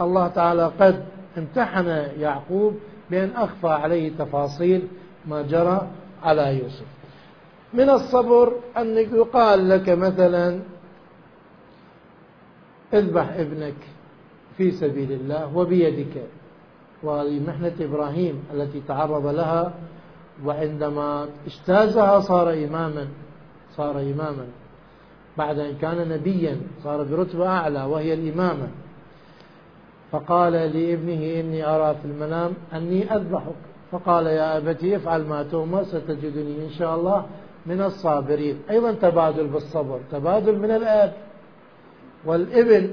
[0.01, 1.05] الله تعالى قد
[1.39, 1.87] امتحن
[2.19, 2.75] يعقوب
[3.11, 4.89] بأن أخفى عليه تفاصيل
[5.27, 5.89] ما جرى
[6.23, 6.87] على يوسف.
[7.75, 10.61] من الصبر أن يقال لك مثلا
[12.95, 13.75] اذبح ابنك
[14.57, 16.23] في سبيل الله وبيدك
[17.03, 19.75] وهذه محنة إبراهيم التي تعرض لها
[20.45, 23.09] وعندما اجتازها صار إماما
[23.77, 24.47] صار إماما.
[25.39, 28.69] بعد أن كان نبيا صار برتبة أعلى وهي الإمامة.
[30.13, 33.55] فقال لابنه إني أرى في المنام أني أذبحك.
[33.93, 37.27] فقال يا أبتي افعل ما تؤمر ستجدني إن شاء الله
[37.67, 38.59] من الصابرين.
[38.71, 41.13] أيضا تبادل بالصبر تبادل من الآب.
[42.25, 42.91] والابن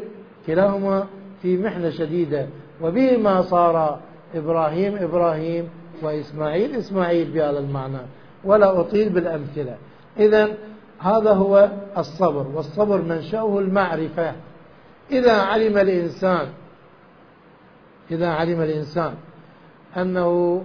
[0.48, 1.06] كلاهما
[1.42, 2.48] في محنة شديدة.
[2.82, 4.00] وبهما صار
[4.36, 5.70] إبراهيم إبراهيم
[6.02, 8.02] وإسماعيل إسماعيل بهذا المعنى.
[8.44, 9.76] ولا أطيل بالأمثلة.
[10.20, 10.48] إذا
[11.00, 14.34] هذا هو الصبر والصبر منشأه المعرفة.
[15.12, 16.48] إذا علم الإنسان
[18.12, 19.14] إذا علم الإنسان
[19.98, 20.64] أنه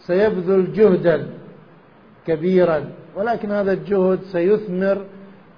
[0.00, 1.26] سيبذل جهدا
[2.26, 2.84] كبيرا
[3.16, 5.04] ولكن هذا الجهد سيثمر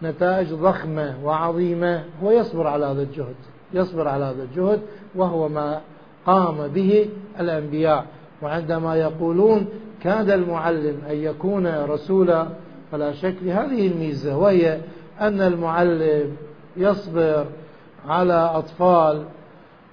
[0.03, 3.35] نتائج ضخمة وعظيمة هو يصبر على هذا الجهد
[3.75, 4.81] يصبر على هذا الجهد
[5.15, 5.81] وهو ما
[6.27, 7.09] قام به
[7.41, 8.07] الأنبياء.
[8.43, 9.67] وعندما يقولون
[10.03, 12.47] كاد المعلم أن يكون رسولا
[12.93, 14.81] فلا شك لهذه الميزة وهي
[15.21, 16.37] أن المعلم
[16.77, 17.47] يصبر
[18.09, 19.25] على أطفال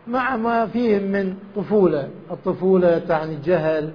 [0.08, 2.10] مع ما فيهم من طفولة.
[2.32, 3.92] الطفولة تعني جهل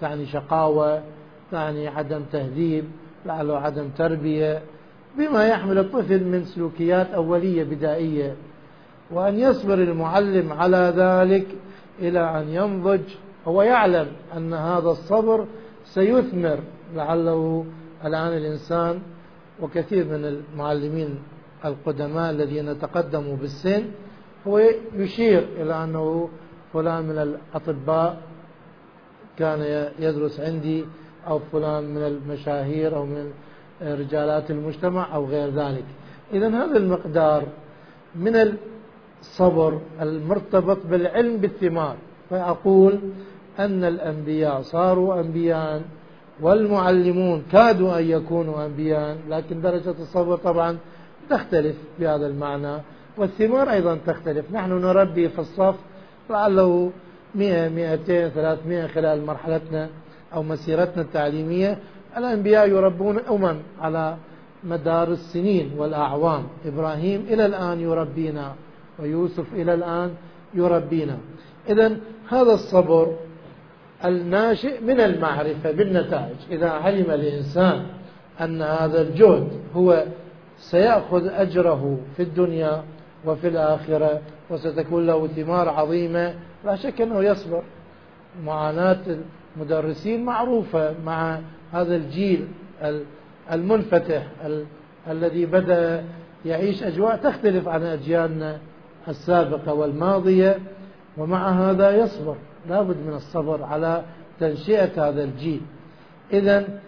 [0.00, 1.02] تعني شقاوة
[1.50, 2.84] تعني عدم تهذيب
[3.26, 4.62] لعله عدم تربية.
[5.18, 8.34] بما يحمل الطفل من سلوكيات أولية بدائية.
[9.10, 11.46] وأن يصبر المعلم على ذلك
[11.98, 13.00] إلى أن ينضج.
[13.46, 15.46] هو يعلم أن هذا الصبر
[15.84, 16.58] سيثمر.
[16.94, 17.64] لعله
[18.04, 19.00] الآن الإنسان
[19.60, 21.18] وكثير من المعلمين
[21.64, 23.82] القدماء الذين تقدموا بالسن
[24.48, 24.58] هو
[24.94, 26.28] يشير إلى أنه
[26.72, 28.22] فلان من الأطباء
[29.38, 30.84] كان يدرس عندي
[31.26, 33.32] أو فلان من المشاهير أو من
[33.82, 35.84] رجالات المجتمع أو غير ذلك.
[36.32, 37.42] إذا هذا المقدار
[38.14, 38.58] من
[39.20, 41.96] الصبر المرتبط بالعلم بالثمار.
[42.30, 42.98] فأقول
[43.58, 45.82] أن الأنبياء صاروا أنبياء
[46.40, 50.78] والمعلمون كادوا أن يكونوا أنبياء لكن درجة الصبر طبعا
[51.30, 52.76] تختلف بهذا المعنى.
[53.18, 54.52] والثمار أيضا تختلف.
[54.52, 55.74] نحن نربي في الصف
[56.30, 56.90] لعله
[57.34, 59.88] مئة مئتين ثلاثمائة خلال مرحلتنا
[60.34, 61.78] أو مسيرتنا التعليمية.
[62.16, 64.16] الأنبياء يربون أمم على
[64.64, 66.42] مدار السنين والأعوام.
[66.66, 68.54] إبراهيم إلى الآن يربينا
[68.98, 70.10] ويوسف إلى الآن
[70.54, 71.16] يربينا.
[71.68, 71.96] إذا
[72.28, 73.16] هذا الصبر
[74.04, 76.36] الناشئ من المعرفة بالنتائج.
[76.50, 77.86] إذا علم الإنسان
[78.40, 80.04] أن هذا الجهد هو
[80.58, 82.82] سيأخذ أجره في الدنيا
[83.26, 87.62] وفي الآخرة وستكون له ثمار عظيمة لا شك أنه يصبر.
[88.44, 89.00] معاناة
[89.56, 91.38] المدرسين معروفة مع
[91.72, 92.48] هذا الجيل
[93.52, 94.22] المنفتح
[95.10, 96.04] الذي بدأ
[96.46, 98.58] يعيش أجواء تختلف عن أجيالنا
[99.08, 100.58] السابقة والماضية
[101.16, 102.36] ومع هذا يصبر.
[102.68, 104.02] لابد من الصبر على
[104.40, 105.60] تنشئة هذا الجيل.
[106.32, 106.80] إذا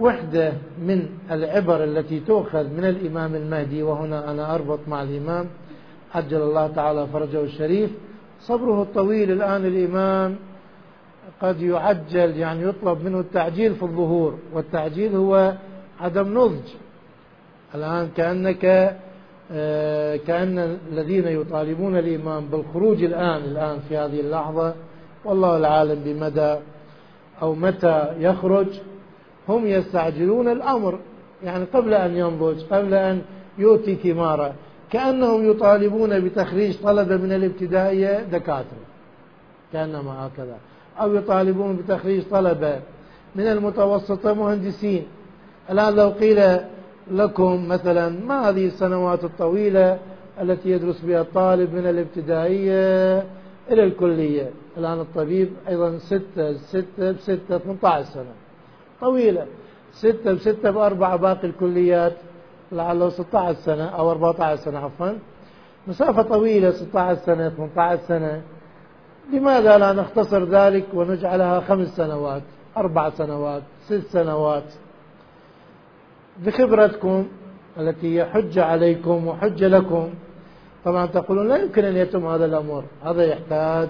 [0.00, 5.46] وحدة من العبر التي تؤخذ من الإمام المهدي وهنا أنا أربط مع الإمام
[6.14, 7.90] عجل الله تعالى فرجه الشريف.
[8.40, 10.36] صبره الطويل الآن الإمام
[11.42, 15.54] قد يعجل يعني يطلب منه التعجيل في الظهور والتعجيل هو
[16.00, 16.68] عدم نضج.
[17.74, 18.94] الآن كأنك
[19.52, 24.74] آه، كأن الذين يطالبون الإمام بالخروج الآن الآن في هذه اللحظة
[25.24, 26.56] والله العالم بمدى
[27.42, 28.66] أو متى يخرج
[29.48, 30.98] هم يستعجلون الأمر
[31.44, 33.22] يعني قبل أن ينضج قبل أن
[33.58, 34.54] يؤتي ثماره.
[34.94, 38.84] كأنهم يطالبون بتخريج طلبة من الابتدائية دكاترة.
[39.72, 40.56] كأنما هكذا.
[41.00, 42.80] أو يطالبون بتخريج طلبة
[43.36, 45.06] من المتوسطة مهندسين.
[45.70, 46.60] الآن لو قيل
[47.10, 49.98] لكم مثلا ما هذه السنوات الطويلة
[50.40, 53.18] التي يدرس بها الطالب من الابتدائية
[53.70, 58.34] إلى الكلية؟ الآن الطبيب أيضا ستة ستة بستة 18 سنة.
[59.00, 59.46] طويلة.
[59.92, 62.12] ستة بستة بأربعة باقي الكليات.
[62.72, 65.12] لعله 16 سنة أو 14 سنة عفوا.
[65.86, 68.42] مسافة طويلة 16 سنة 18 سنة.
[69.32, 72.42] لماذا لا نختصر ذلك ونجعلها خمس سنوات
[72.76, 74.72] أربع سنوات ست سنوات؟
[76.38, 77.26] بخبرتكم
[77.78, 80.08] التي هي حجة عليكم وحجة لكم.
[80.84, 82.84] طبعا تقولون لا يمكن أن يتم هذا الأمر.
[83.04, 83.88] هذا يحتاج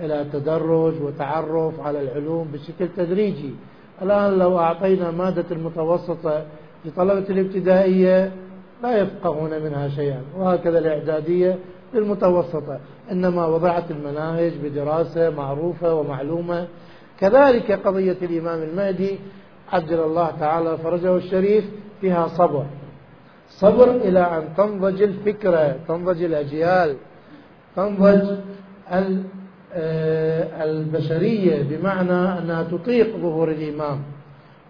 [0.00, 3.54] إلى تدرج وتعرف على العلوم بشكل تدريجي.
[4.02, 6.44] الآن لو أعطينا مادة المتوسطة
[6.84, 8.32] لطلبة الابتدائية
[8.82, 11.58] لا يفقهون منها شيئا وهكذا الإعدادية
[11.94, 12.78] للمتوسطة.
[13.12, 16.66] إنما وضعت المناهج بدراسة معروفة ومعلومة.
[17.20, 19.18] كذلك قضية الإمام المهدي
[19.72, 21.64] عجل الله تعالى فرجه الشريف
[22.00, 22.66] فيها صبر.
[23.48, 26.96] صبر إلى أن تنضج الفكرة تنضج الأجيال
[27.76, 28.36] تنضج
[29.76, 34.02] آه، البشرية بمعنى أنها تطيق ظهور الإمام.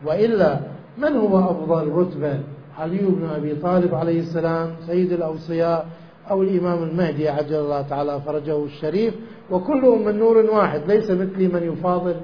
[0.05, 0.61] وإلا
[0.99, 2.41] من هو أفضل رتبة؟
[2.79, 5.87] علي بن أبي طالب عليه السلام سيد الأوصياء
[6.31, 9.15] أو الإمام المهدي عجل الله تعالى فرجه الشريف
[9.51, 12.17] وكلهم من نور واحد ليس مثلي من يفاضل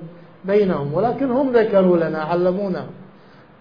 [0.45, 2.87] بينهم ولكن هم ذكروا لنا علمونا.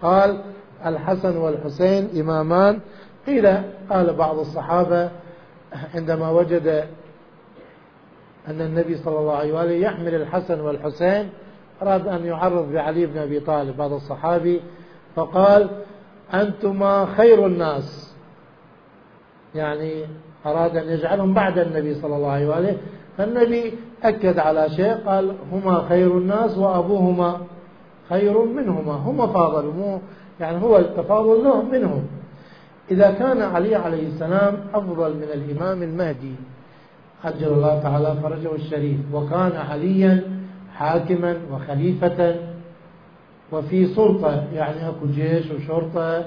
[0.02, 0.42] قال
[0.86, 2.80] الحسن والحسين إمامان.
[3.28, 3.48] قيل
[3.90, 5.10] قال بعض الصحابة
[5.96, 6.68] عندما وجد
[8.48, 11.30] أن النبي صلى الله عليه وآله يحمل الحسن والحسين
[11.82, 14.62] أراد أن يعرض بعلي بن أبي طالب هذا الصحابي
[15.16, 15.70] فقال
[16.34, 18.16] أنتما خير الناس.
[19.56, 20.06] يعني
[20.46, 22.78] أراد أن يجعلهم بعد النبي صلى الله عليه وآله.
[23.18, 27.38] فالنبي أكد على شيء قال هما خير الناس وأبوهما
[28.10, 28.94] خير منهما.
[28.94, 30.00] هما فاضلوا مو
[30.40, 32.08] يعني هو التفاضل لهم منهم.
[32.92, 36.36] إذا كان علي عليه السلام أفضل من الإمام المهدي
[37.24, 39.00] عجل الله تعالى فرجه الشريف.
[39.14, 40.24] وكان عليا
[40.76, 42.36] حاكما وخليفة
[43.52, 46.26] وفي سلطة يعني أكو جيش وشرطة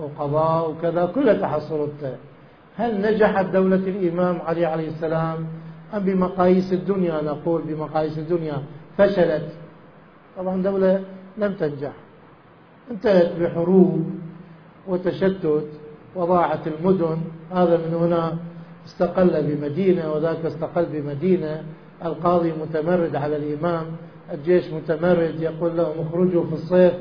[0.00, 2.16] وقضاء وكذا كلها تحصلته
[2.76, 5.46] هل نجحت دولة الإمام علي عليه السلام؟
[5.94, 8.62] أم بمقاييس الدنيا؟ نقول بمقاييس الدنيا.
[8.98, 9.48] فشلت.
[10.36, 11.02] طبعا دولة
[11.38, 11.92] لم تنجح.
[12.90, 14.10] انتهت بحروب
[14.88, 15.68] وتشتت
[16.16, 17.18] وضاعت المدن.
[17.52, 18.36] هذا من هنا
[18.86, 21.62] استقل بمدينة وذاك استقل بمدينة.
[22.04, 23.86] القاضي متمرد على الإمام.
[24.32, 26.92] الجيش متمرد يقول لهم اخرجوا في الصيف.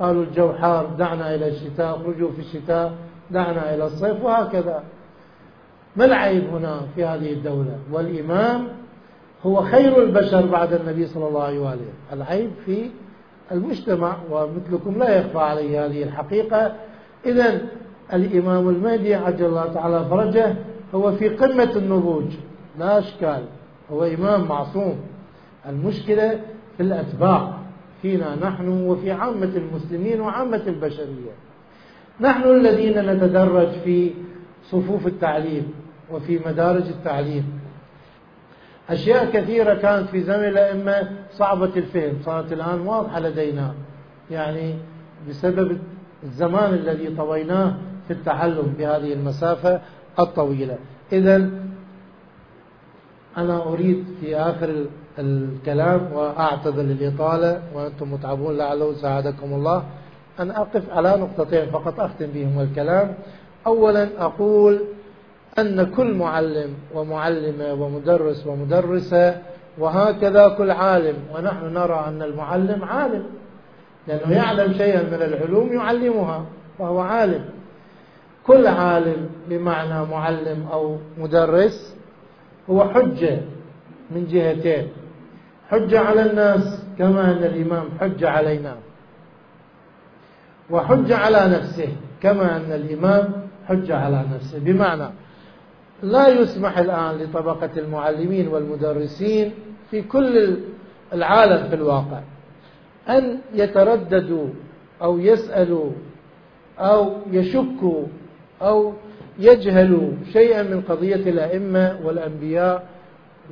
[0.00, 2.92] قالوا الجو حار دعنا إلى الشتاء اخرجوا في الشتاء
[3.30, 4.82] دعنا إلى الصيف وهكذا.
[5.96, 8.68] ما العيب هنا في هذه الدولة؟ والإمام
[9.46, 11.92] هو خير البشر بعد النبي صلى الله عليه وآله.
[12.12, 12.90] العيب في
[13.52, 16.72] المجتمع ومثلكم لا يخفى عليه هذه الحقيقة.
[17.26, 17.60] إذا
[18.12, 20.54] الإمام المهدي عجل الله تعالى فرجه
[20.94, 22.24] هو في قمة النضوج.
[22.78, 23.44] لا أشكال
[23.92, 25.00] هو إمام معصوم.
[25.68, 26.40] المشكلة
[26.76, 27.58] في الأتباع
[28.02, 31.32] فينا نحن وفي عامة المسلمين وعامة البشرية.
[32.20, 34.10] نحن الذين نتدرج في
[34.70, 35.72] صفوف التعليم
[36.10, 37.60] وفي مدارج التعليم.
[38.90, 43.74] أشياء كثيرة كانت في زمن الأئمة صعبة الفهم صارت الآن واضحة لدينا.
[44.30, 44.74] يعني
[45.28, 45.78] بسبب
[46.22, 47.74] الزمان الذي طويناه
[48.08, 49.80] في التعلم بهذه المسافة
[50.18, 50.78] الطويلة.
[51.12, 51.50] إذا
[53.36, 54.86] أنا أريد في آخر
[55.18, 59.84] الكلام وأعتذر للإطالة وأنتم متعبون لعله ساعدكم الله.
[60.40, 63.14] أن أقف على نقطتين فقط أختم بهم الكلام.
[63.66, 64.80] أولا أقول
[65.58, 69.42] أن كل معلم ومعلمة ومدرس ومدرسة
[69.78, 73.24] وهكذا كل عالم ونحن نرى أن المعلم عالم
[74.08, 76.44] لأنه يعلم شيئا من العلوم يعلمها
[76.78, 77.44] فهو عالم.
[78.46, 81.96] كل عالم بمعنى معلم أو مدرس
[82.70, 83.40] هو حجة
[84.10, 84.88] من جهتين.
[85.70, 88.76] حجة على الناس كما أن الإمام حجة علينا.
[90.70, 91.88] وحجة على نفسه
[92.22, 93.32] كما أن الإمام
[93.68, 94.58] حجة على نفسه.
[94.58, 95.08] بمعنى
[96.02, 99.52] لا يسمح الآن لطبقة المعلمين والمدرسين
[99.90, 100.56] في كل
[101.12, 102.20] العالم في الواقع
[103.08, 104.48] أن يترددوا
[105.02, 105.90] أو يسألوا
[106.78, 108.04] أو يشكوا
[108.62, 108.92] أو
[109.38, 112.86] يجهلوا شيئا من قضية الأئمة والأنبياء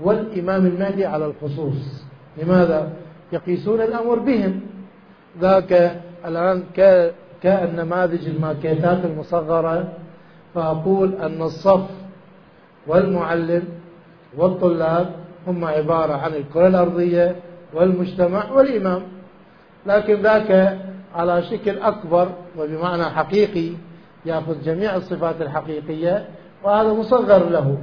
[0.01, 2.05] والإمام المهدي على الخصوص.
[2.43, 2.93] لماذا؟
[3.32, 4.61] يقيسون الأمر بهم.
[5.40, 6.62] ذاك الآن
[7.43, 9.88] كالنماذج الماكيتات المصغرة
[10.55, 11.86] فأقول أن الصف
[12.86, 13.62] والمعلم
[14.36, 15.11] والطلاب
[15.47, 17.36] هم عبارة عن الكرة الأرضية
[17.74, 19.03] والمجتمع والإمام.
[19.86, 20.78] لكن ذاك
[21.14, 22.28] على شكل أكبر
[22.59, 23.72] وبمعنى حقيقي
[24.26, 26.26] يأخذ جميع الصفات الحقيقية
[26.64, 27.78] وهذا مصغر له.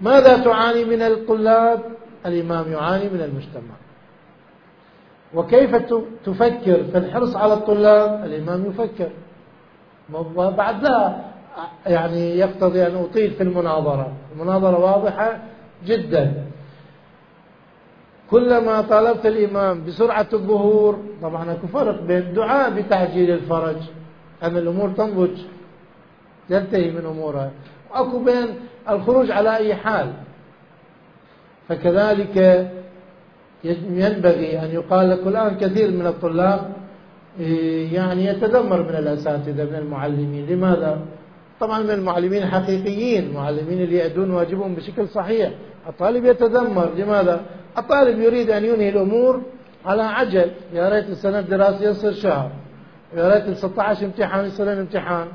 [0.00, 1.82] ماذا تعاني من الطلاب
[2.26, 3.74] الإمام يعاني من المجتمع.
[5.34, 5.76] وكيف
[6.24, 9.10] تفكر في الحرص على الطلاب؟ الإمام يفكر.
[10.12, 11.16] وبعد لا
[11.86, 14.12] يعني يقتضي أن أطيل في المناظرة.
[14.32, 15.38] المناظرة واضحة
[15.86, 16.44] جدا.
[18.30, 23.76] كلما طالبت الإمام بسرعة الظهور طبعا أكو فرق بين الدعاء بتعجيل الفرج
[24.42, 25.38] أن الأمور تنضج
[26.50, 27.50] ينتهي من أمورها.
[27.90, 28.46] وأكو بين
[28.90, 30.12] الخروج على أي حال.
[31.68, 32.36] فكذلك
[33.90, 36.72] ينبغي أن يقال لك الآن كثير من الطلاب
[37.40, 40.46] إيه، يعني يتذمر من الأساتذة من المعلمين.
[40.46, 40.98] لماذا؟
[41.60, 45.50] طبعا من المعلمين الحقيقيين المعلمين اللي يأدون واجبهم بشكل صحيح.
[45.88, 46.90] الطالب يتذمر.
[46.96, 47.40] لماذا؟
[47.78, 49.42] الطالب يريد أن ينهي الأمور
[49.86, 50.50] على عجل.
[50.72, 52.50] يا ريت السنة الدراسية يصير شهر.
[53.16, 55.26] يا ريت ال 16 امتحان يصير امتحان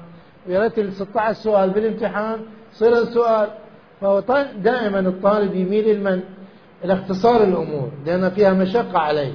[0.50, 2.40] ال 16 سؤال بالامتحان
[2.74, 3.50] يصير السؤال.
[4.02, 4.24] فهو
[4.64, 6.22] دائما الطالب يميل المن
[6.84, 9.34] إلى اختصار الأمور لأن فيها مشقة عليه.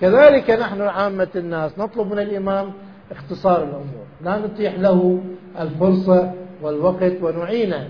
[0.00, 2.72] كذلك نحن عامة الناس نطلب من الإمام
[3.10, 4.04] اختصار الأمور.
[4.24, 5.20] لا نتيح له
[5.60, 6.32] الفرصة
[6.62, 7.88] والوقت ونعينه.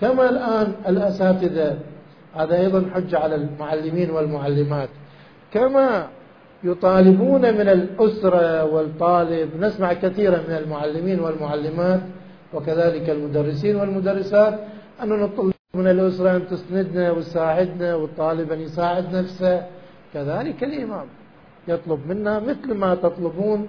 [0.00, 1.78] كما الآن الأساتذة
[2.34, 4.88] هذا أيضا حجة على المعلمين والمعلمات.
[5.52, 6.06] كما
[6.64, 12.00] يطالبون من الأسرة والطالب نسمع كثيرا من المعلمين والمعلمات
[12.54, 14.58] وكذلك المدرسين والمدرسات
[15.02, 19.66] أن نطلب من الأسرة أن تسندنا وتساعدنا والطالب أن يساعد نفسه.
[20.14, 21.06] كذلك الإمام
[21.68, 23.68] يطلب منا مثل ما تطلبون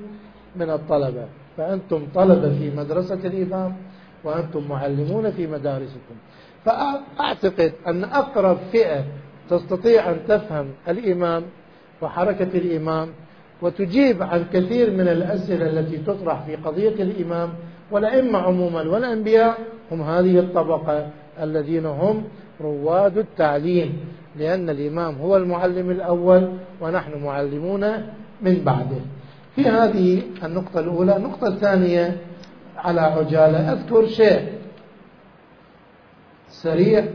[0.56, 1.26] من الطلبة.
[1.58, 3.76] فأنتم طلبة في مدرسة الإمام
[4.24, 6.16] وأنتم معلمون في مدارسكم.
[6.66, 9.04] فأعتقد أن أقرب فئة
[9.50, 11.44] تستطيع أن تفهم الإمام
[12.02, 13.10] وحركة الإمام
[13.62, 17.50] وتجيب عن كثير من الأسئلة التي تطرح في قضية الإمام
[17.92, 19.58] والأئمة عموما والأنبياء
[19.92, 21.08] هم هذه الطبقة
[21.42, 22.24] الذين هم
[22.62, 24.00] رواد التعليم
[24.36, 26.50] لأن الإمام هو المعلم الأول
[26.82, 27.82] ونحن معلمون
[28.42, 29.02] من بعده.
[29.56, 32.18] في هذه النقطة الأولى النقطة الثانية
[32.78, 34.48] على عجالة أذكر شيء
[36.50, 37.06] سريع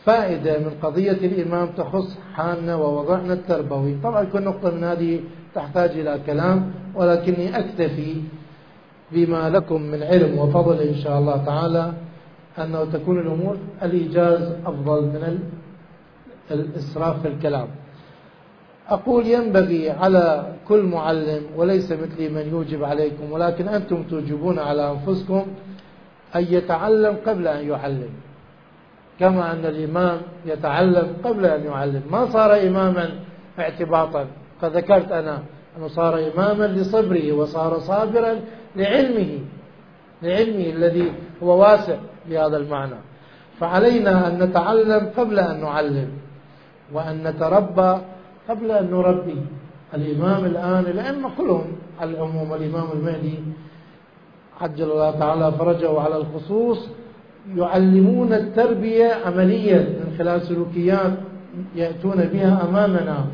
[0.00, 3.96] كفائدة من قضية الإمام تخص حالنا ووضعنا التربوي.
[4.02, 5.20] طبعا كل نقطة من هذه
[5.54, 8.14] تحتاج إلى كلام ولكني أكتفي
[9.12, 11.92] بما لكم من علم وفضل إن شاء الله تعالى
[12.58, 15.38] أنه تكون الأمور الإيجاز أفضل من
[16.50, 17.68] الإسراف في الكلام.
[18.88, 25.46] أقول ينبغي على كل معلم وليس مثلي من يوجب عليكم ولكن أنتم توجبون على أنفسكم
[26.36, 28.10] أن يتعلم قبل أن يعلم.
[29.20, 32.02] كما أن الإمام يتعلم قبل أن يعلم.
[32.10, 33.10] ما صار إماما
[33.58, 34.26] اعتباطا.
[34.60, 35.38] فذكرت أنا
[35.78, 38.40] أنه صار إماما لصبره وصار صابرا
[38.76, 39.38] لعلمه
[40.22, 41.12] لعلمه الذي
[41.42, 41.96] هو واسع
[42.30, 42.96] بهذا المعنى.
[43.60, 46.08] فعلينا أن نتعلم قبل أن نعلم
[46.92, 47.98] وأن نتربى
[48.48, 49.36] قبل أن نربي.
[49.94, 53.38] الإمام الآن الأئمة كلهم على العموم الإمام المهدي
[54.60, 56.88] عجل الله تعالى فرجه على الخصوص
[57.56, 61.12] يعلمون التربية عمليا من خلال سلوكيات
[61.76, 63.26] يأتون بها أمامنا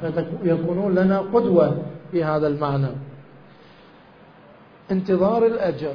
[0.42, 1.76] فيكونون لنا قدوة
[2.12, 2.88] في هذا المعنى.
[4.90, 5.94] انتظار الأجر.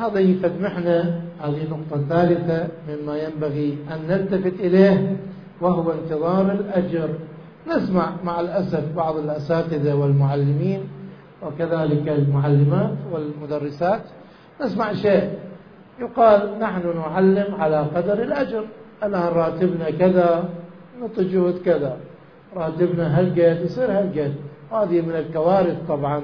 [0.00, 5.16] هذا يفتمحنا هذه النقطة الثالثة مما ينبغي أن نلتفت إليه
[5.60, 7.08] وهو انتظار الأجر.
[7.68, 10.80] نسمع مع الأسف بعض الأساتذة والمعلمين
[11.42, 14.02] وكذلك المعلمات والمدرسات
[14.62, 15.30] نسمع شيء.
[16.00, 18.64] يقال نحن نعلم على قدر الأجر.
[19.04, 20.48] الآن راتبنا كذا
[21.00, 21.96] نعطي جهد كذا.
[22.56, 24.34] راتبنا هالقد يصير هالقد.
[24.72, 26.22] هذه من الكوارث طبعا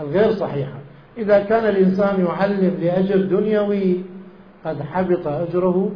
[0.00, 0.78] الغير صحيحة.
[1.18, 4.00] إذا كان الإنسان يعلم لأجر دنيوي
[4.64, 5.90] قد حبط أجره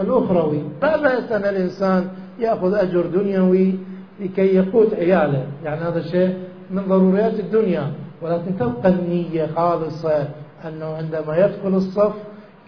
[0.00, 0.62] الأخروي.
[0.82, 3.74] لا بأس أن الإنسان يأخذ أجر دنيوي
[4.20, 5.46] لكي يقوت عياله.
[5.64, 6.34] يعني هذا شيء
[6.70, 7.92] من ضروريات الدنيا.
[8.22, 10.28] ولكن تبقى النية خالصة
[10.64, 12.14] أنه عندما يدخل الصف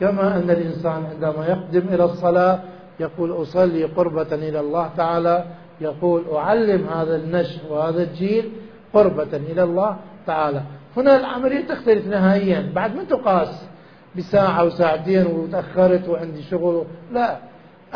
[0.01, 2.61] كما أن الإنسان عندما يقدم إلى الصلاة
[3.01, 5.45] يقول أصلي قربة إلى الله تعالى
[5.81, 8.53] يقول أعلم هذا النشء وهذا الجيل
[8.95, 9.97] قربة إلى الله
[10.27, 10.63] تعالى.
[10.97, 12.73] هنا العملية تختلف نهائيا.
[12.75, 13.67] بعد ما تقاس
[14.17, 17.37] بساعة وساعتين وتأخرت وعندي شغل؟ لا.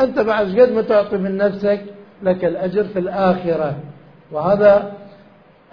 [0.01, 1.81] أنت بعد قد ما تعطي من نفسك
[2.23, 3.77] لك الأجر في الآخرة.
[4.33, 4.93] وهذا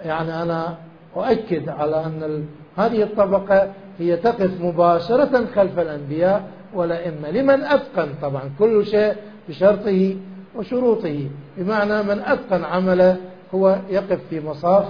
[0.04, 0.74] يعني أنا
[1.16, 8.86] أؤكد على أن هذه الطبقة هي تقف مباشرة خلف الأنبياء والأئمة لمن أتقن طبعا كل
[8.86, 9.14] شيء
[9.48, 10.16] بشرطه
[10.56, 11.28] وشروطه.
[11.56, 13.16] بمعنى من أتقن عمله
[13.54, 14.84] هو يقف في مصاف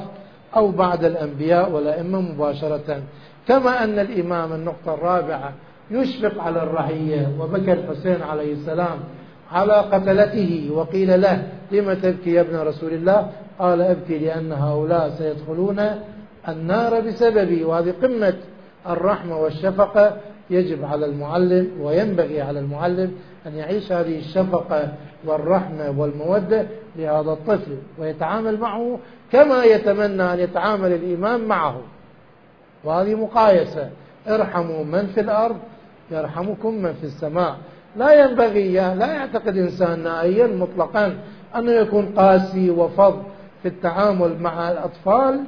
[0.56, 3.02] أو بعد الأنبياء والأئمة مباشرة.
[3.48, 5.52] كما أن الإمام النقطة الرابعة
[5.90, 8.98] يشفق على الرعية وبكى الحسين عليه السلام
[9.52, 15.80] على قتلته وقيل له لم تبكي يا ابن رسول الله؟ قال أبكي لأن هؤلاء سيدخلون
[16.48, 17.64] النار بسببي.
[17.64, 18.34] وهذه قمة
[18.86, 20.16] الرحمة والشفقة
[20.50, 23.12] يجب على المعلم وينبغي على المعلم
[23.46, 24.92] أن يعيش هذه الشفقة
[25.24, 26.66] والرحمة والمودة
[26.96, 28.98] لهذا الطفل ويتعامل معه
[29.32, 31.80] كما يتمنى أن يتعامل الإمام معه.
[32.84, 33.90] وهذه مقايسة.
[34.28, 35.56] ارحموا من في الأرض
[36.10, 37.56] يرحمكم من في السماء.
[37.96, 41.18] لا ينبغي لا يعتقد إنسان نائيا مطلقا
[41.56, 43.14] أنه يكون قاسي وفظ
[43.62, 45.40] في التعامل مع الأطفال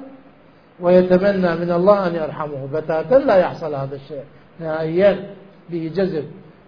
[0.80, 2.68] ويتمنى من الله أن يرحمه.
[2.72, 4.24] بتاتا لا يحصل هذا الشيء.
[4.60, 5.30] نهائيا
[5.70, 6.24] به جذب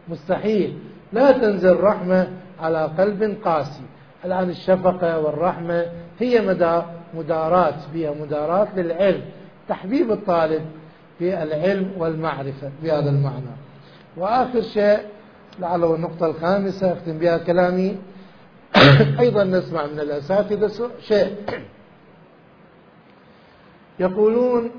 [0.08, 0.78] مستحيل.
[1.12, 2.28] لا تنزل رحمة
[2.60, 3.82] على قلب قاسي.
[4.24, 5.86] الآن الشفقة والرحمة
[6.18, 6.56] هي
[7.14, 9.20] مدارات بها مدارات للعلم.
[9.68, 10.62] تحبيب الطالب
[11.18, 13.56] في العلم والمعرفة بهذا المعنى.
[14.16, 14.98] وآخر شيء
[15.58, 17.96] لعله النقطة الخامسة أختم بها كلامي.
[19.20, 21.36] أيضا نسمع من الأساتذة شيء.
[24.00, 24.70] يقولون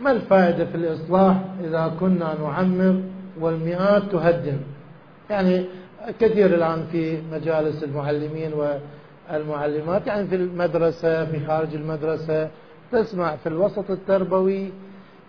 [0.00, 3.02] ما الفائدة في الإصلاح إذا كنا نعمر
[3.40, 4.56] والمئات تهدم؟
[5.30, 5.64] يعني
[6.20, 12.48] كثير الآن في مجالس المعلمين والمعلمات يعني في المدرسة في خارج المدرسة
[12.92, 14.72] تسمع في الوسط التربوي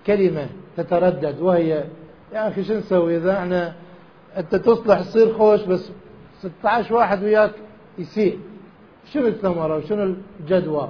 [0.08, 1.84] كلمة تتردد وهي
[2.34, 3.74] يا أخي شو نسوي؟ إذا إحنا
[4.38, 5.92] أنت تصلح تصير خوش بس
[6.40, 7.52] 16 واحد وياك
[7.98, 8.40] يسيء.
[9.14, 10.90] شنو الثمرة وشنو الجدوى؟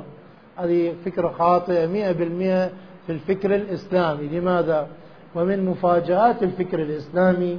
[0.57, 2.69] هذه فكرة خاطئة مئة بالمئة
[3.05, 4.27] في الفكر الإسلامي.
[4.27, 4.87] لماذا؟
[5.35, 7.57] ومن مفاجآت الفكر الإسلامي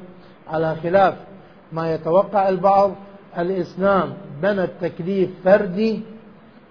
[0.49, 1.15] على خلاف
[1.73, 2.95] ما يتوقع البعض
[3.39, 6.01] الإسلام بنى التكليف فردي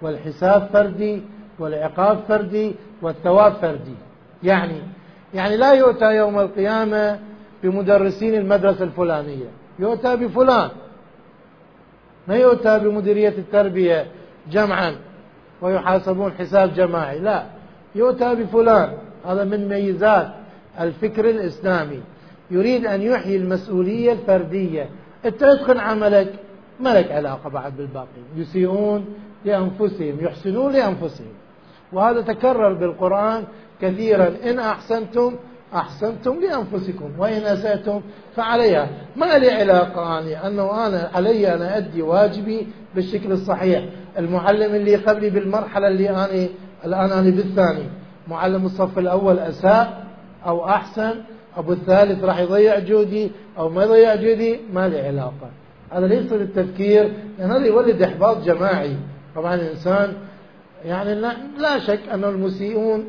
[0.02, 1.22] والحساب فردي
[1.60, 3.96] والعقاب فردي والثواب فردي.
[4.44, 4.82] يعني
[5.34, 7.20] يعني لا يؤتى يوم القيامة
[7.64, 9.46] بمدرسين المدرسة الفلانية
[9.80, 10.70] يؤتى بفلان.
[12.28, 14.08] ما يؤتى بمديرية التربية
[14.52, 14.96] جمعا.
[15.62, 17.20] ويحاسبون حساب جماعي.
[17.20, 17.44] لا
[17.96, 18.94] يؤتى بفلان
[19.26, 20.28] هذا من ميزات
[20.80, 22.02] الفكر الإسلامي.
[22.52, 24.90] يريد أن يحيي المسؤولية الفردية.
[25.26, 26.34] أنت اتقن عملك
[26.80, 28.08] ما لك علاقة بعد بالباقي.
[28.36, 29.06] يسيئون
[29.46, 31.34] لأنفسهم يحسنون لأنفسهم.
[31.94, 33.44] وهذا تكرر بالقرآن
[33.82, 34.32] كثيرا.
[34.44, 35.36] إن أحسنتم
[35.74, 38.02] أحسنتم لأنفسكم وإن أسأتم
[38.36, 38.90] فعليها.
[39.16, 43.86] ما لي علاقة أني أنه أنا علي أن أدي واجبي بالشكل الصحيح.
[44.18, 46.28] المعلم اللي قبلي بالمرحلة اللي أنا
[46.86, 47.84] الآن أنا بالثاني.
[48.28, 50.04] معلم الصف الأول أساء
[50.46, 51.14] أو أحسن
[51.58, 55.50] أبو الثالث راح يضيع جهدي أو ما يضيع جهدي ما لي علاقة.
[55.92, 58.96] هذا ليس للتفكير لأن هذا يولد إحباط جماعي.
[59.36, 60.14] طبعا الإنسان
[60.86, 61.16] يعني
[61.60, 63.06] لا شك أن المسيئون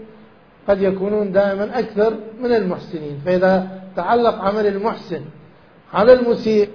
[0.68, 3.20] قد يكونون دائما أكثر من المحسنين.
[3.24, 5.20] فإذا تعلق عمل المحسن
[5.94, 6.68] على المسيء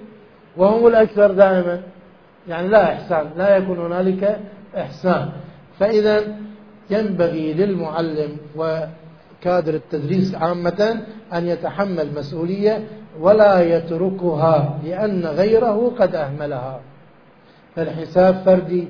[0.57, 1.81] وهم الأكثر دائما
[2.47, 4.39] يعني لا إحسان لا يكون هنالك
[4.77, 5.29] إحسان.
[5.79, 6.37] فإذا
[6.89, 11.01] ينبغي للمعلم وكادر التدريس عامة
[11.33, 12.87] أن يتحمل مسؤولية
[13.19, 16.79] ولا يتركها لأن غيره قد أهملها.
[17.75, 18.87] فالحساب فردي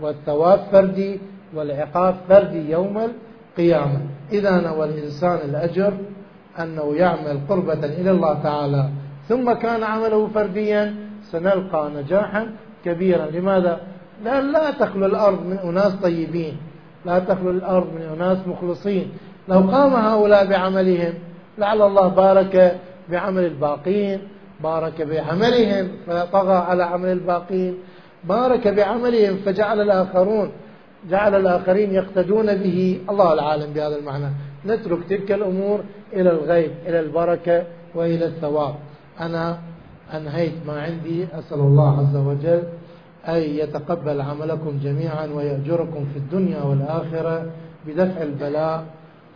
[0.00, 1.20] والثواب فردي
[1.54, 4.00] والعقاب فردي يوم القيامة.
[4.32, 5.92] إذا نوى الإنسان الأجر
[6.58, 8.88] أنه يعمل قربة إلى الله تعالى
[9.28, 10.94] ثم كان عمله فرديا
[11.30, 12.46] سنلقى نجاحا
[12.84, 13.80] كبيرا لماذا؟
[14.24, 16.56] لأن لا تخلو الأرض من أناس طيبين
[17.06, 19.10] لا تخلو الأرض من أناس مخلصين
[19.48, 21.14] لو قام هؤلاء بعملهم
[21.58, 24.20] لعل الله بارك بعمل الباقين
[24.62, 27.78] بارك بعملهم فطغى على عمل الباقين
[28.24, 30.52] بارك بعملهم فجعل الآخرون
[31.10, 33.00] جعل الآخرين يقتدون به.
[33.10, 34.30] الله العالم بهذا المعنى.
[34.66, 35.80] نترك تلك الأمور
[36.12, 38.74] إلى الغيب إلى البركة وإلى الثواب.
[39.20, 39.58] أنا
[40.14, 41.24] أنهيت ما عندي.
[41.24, 42.62] أسأل الله عز وجل
[43.28, 47.46] أن يتقبل عملكم جميعا ويأجركم في الدنيا والآخرة
[47.86, 48.84] بدفع البلاء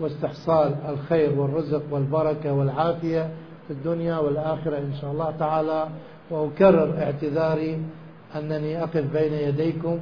[0.01, 3.31] واستحصال الخير والرزق والبركة والعافية
[3.67, 5.89] في الدنيا والآخرة إن شاء الله تعالى.
[6.31, 7.83] وأكرر اعتذاري
[8.37, 9.99] أنني أقف بين يديكم.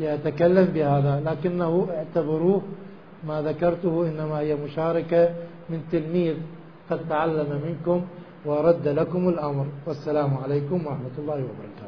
[0.00, 2.62] لأتكلم بهذا لكنه اعتبروه
[3.26, 5.30] ما ذكرته إنما هي مشاركة
[5.70, 6.34] من تلميذ
[6.90, 8.04] قد تعلم منكم
[8.44, 9.66] ورد لكم الأمر.
[9.86, 11.83] والسلام عليكم ورحمة الله وبركاته.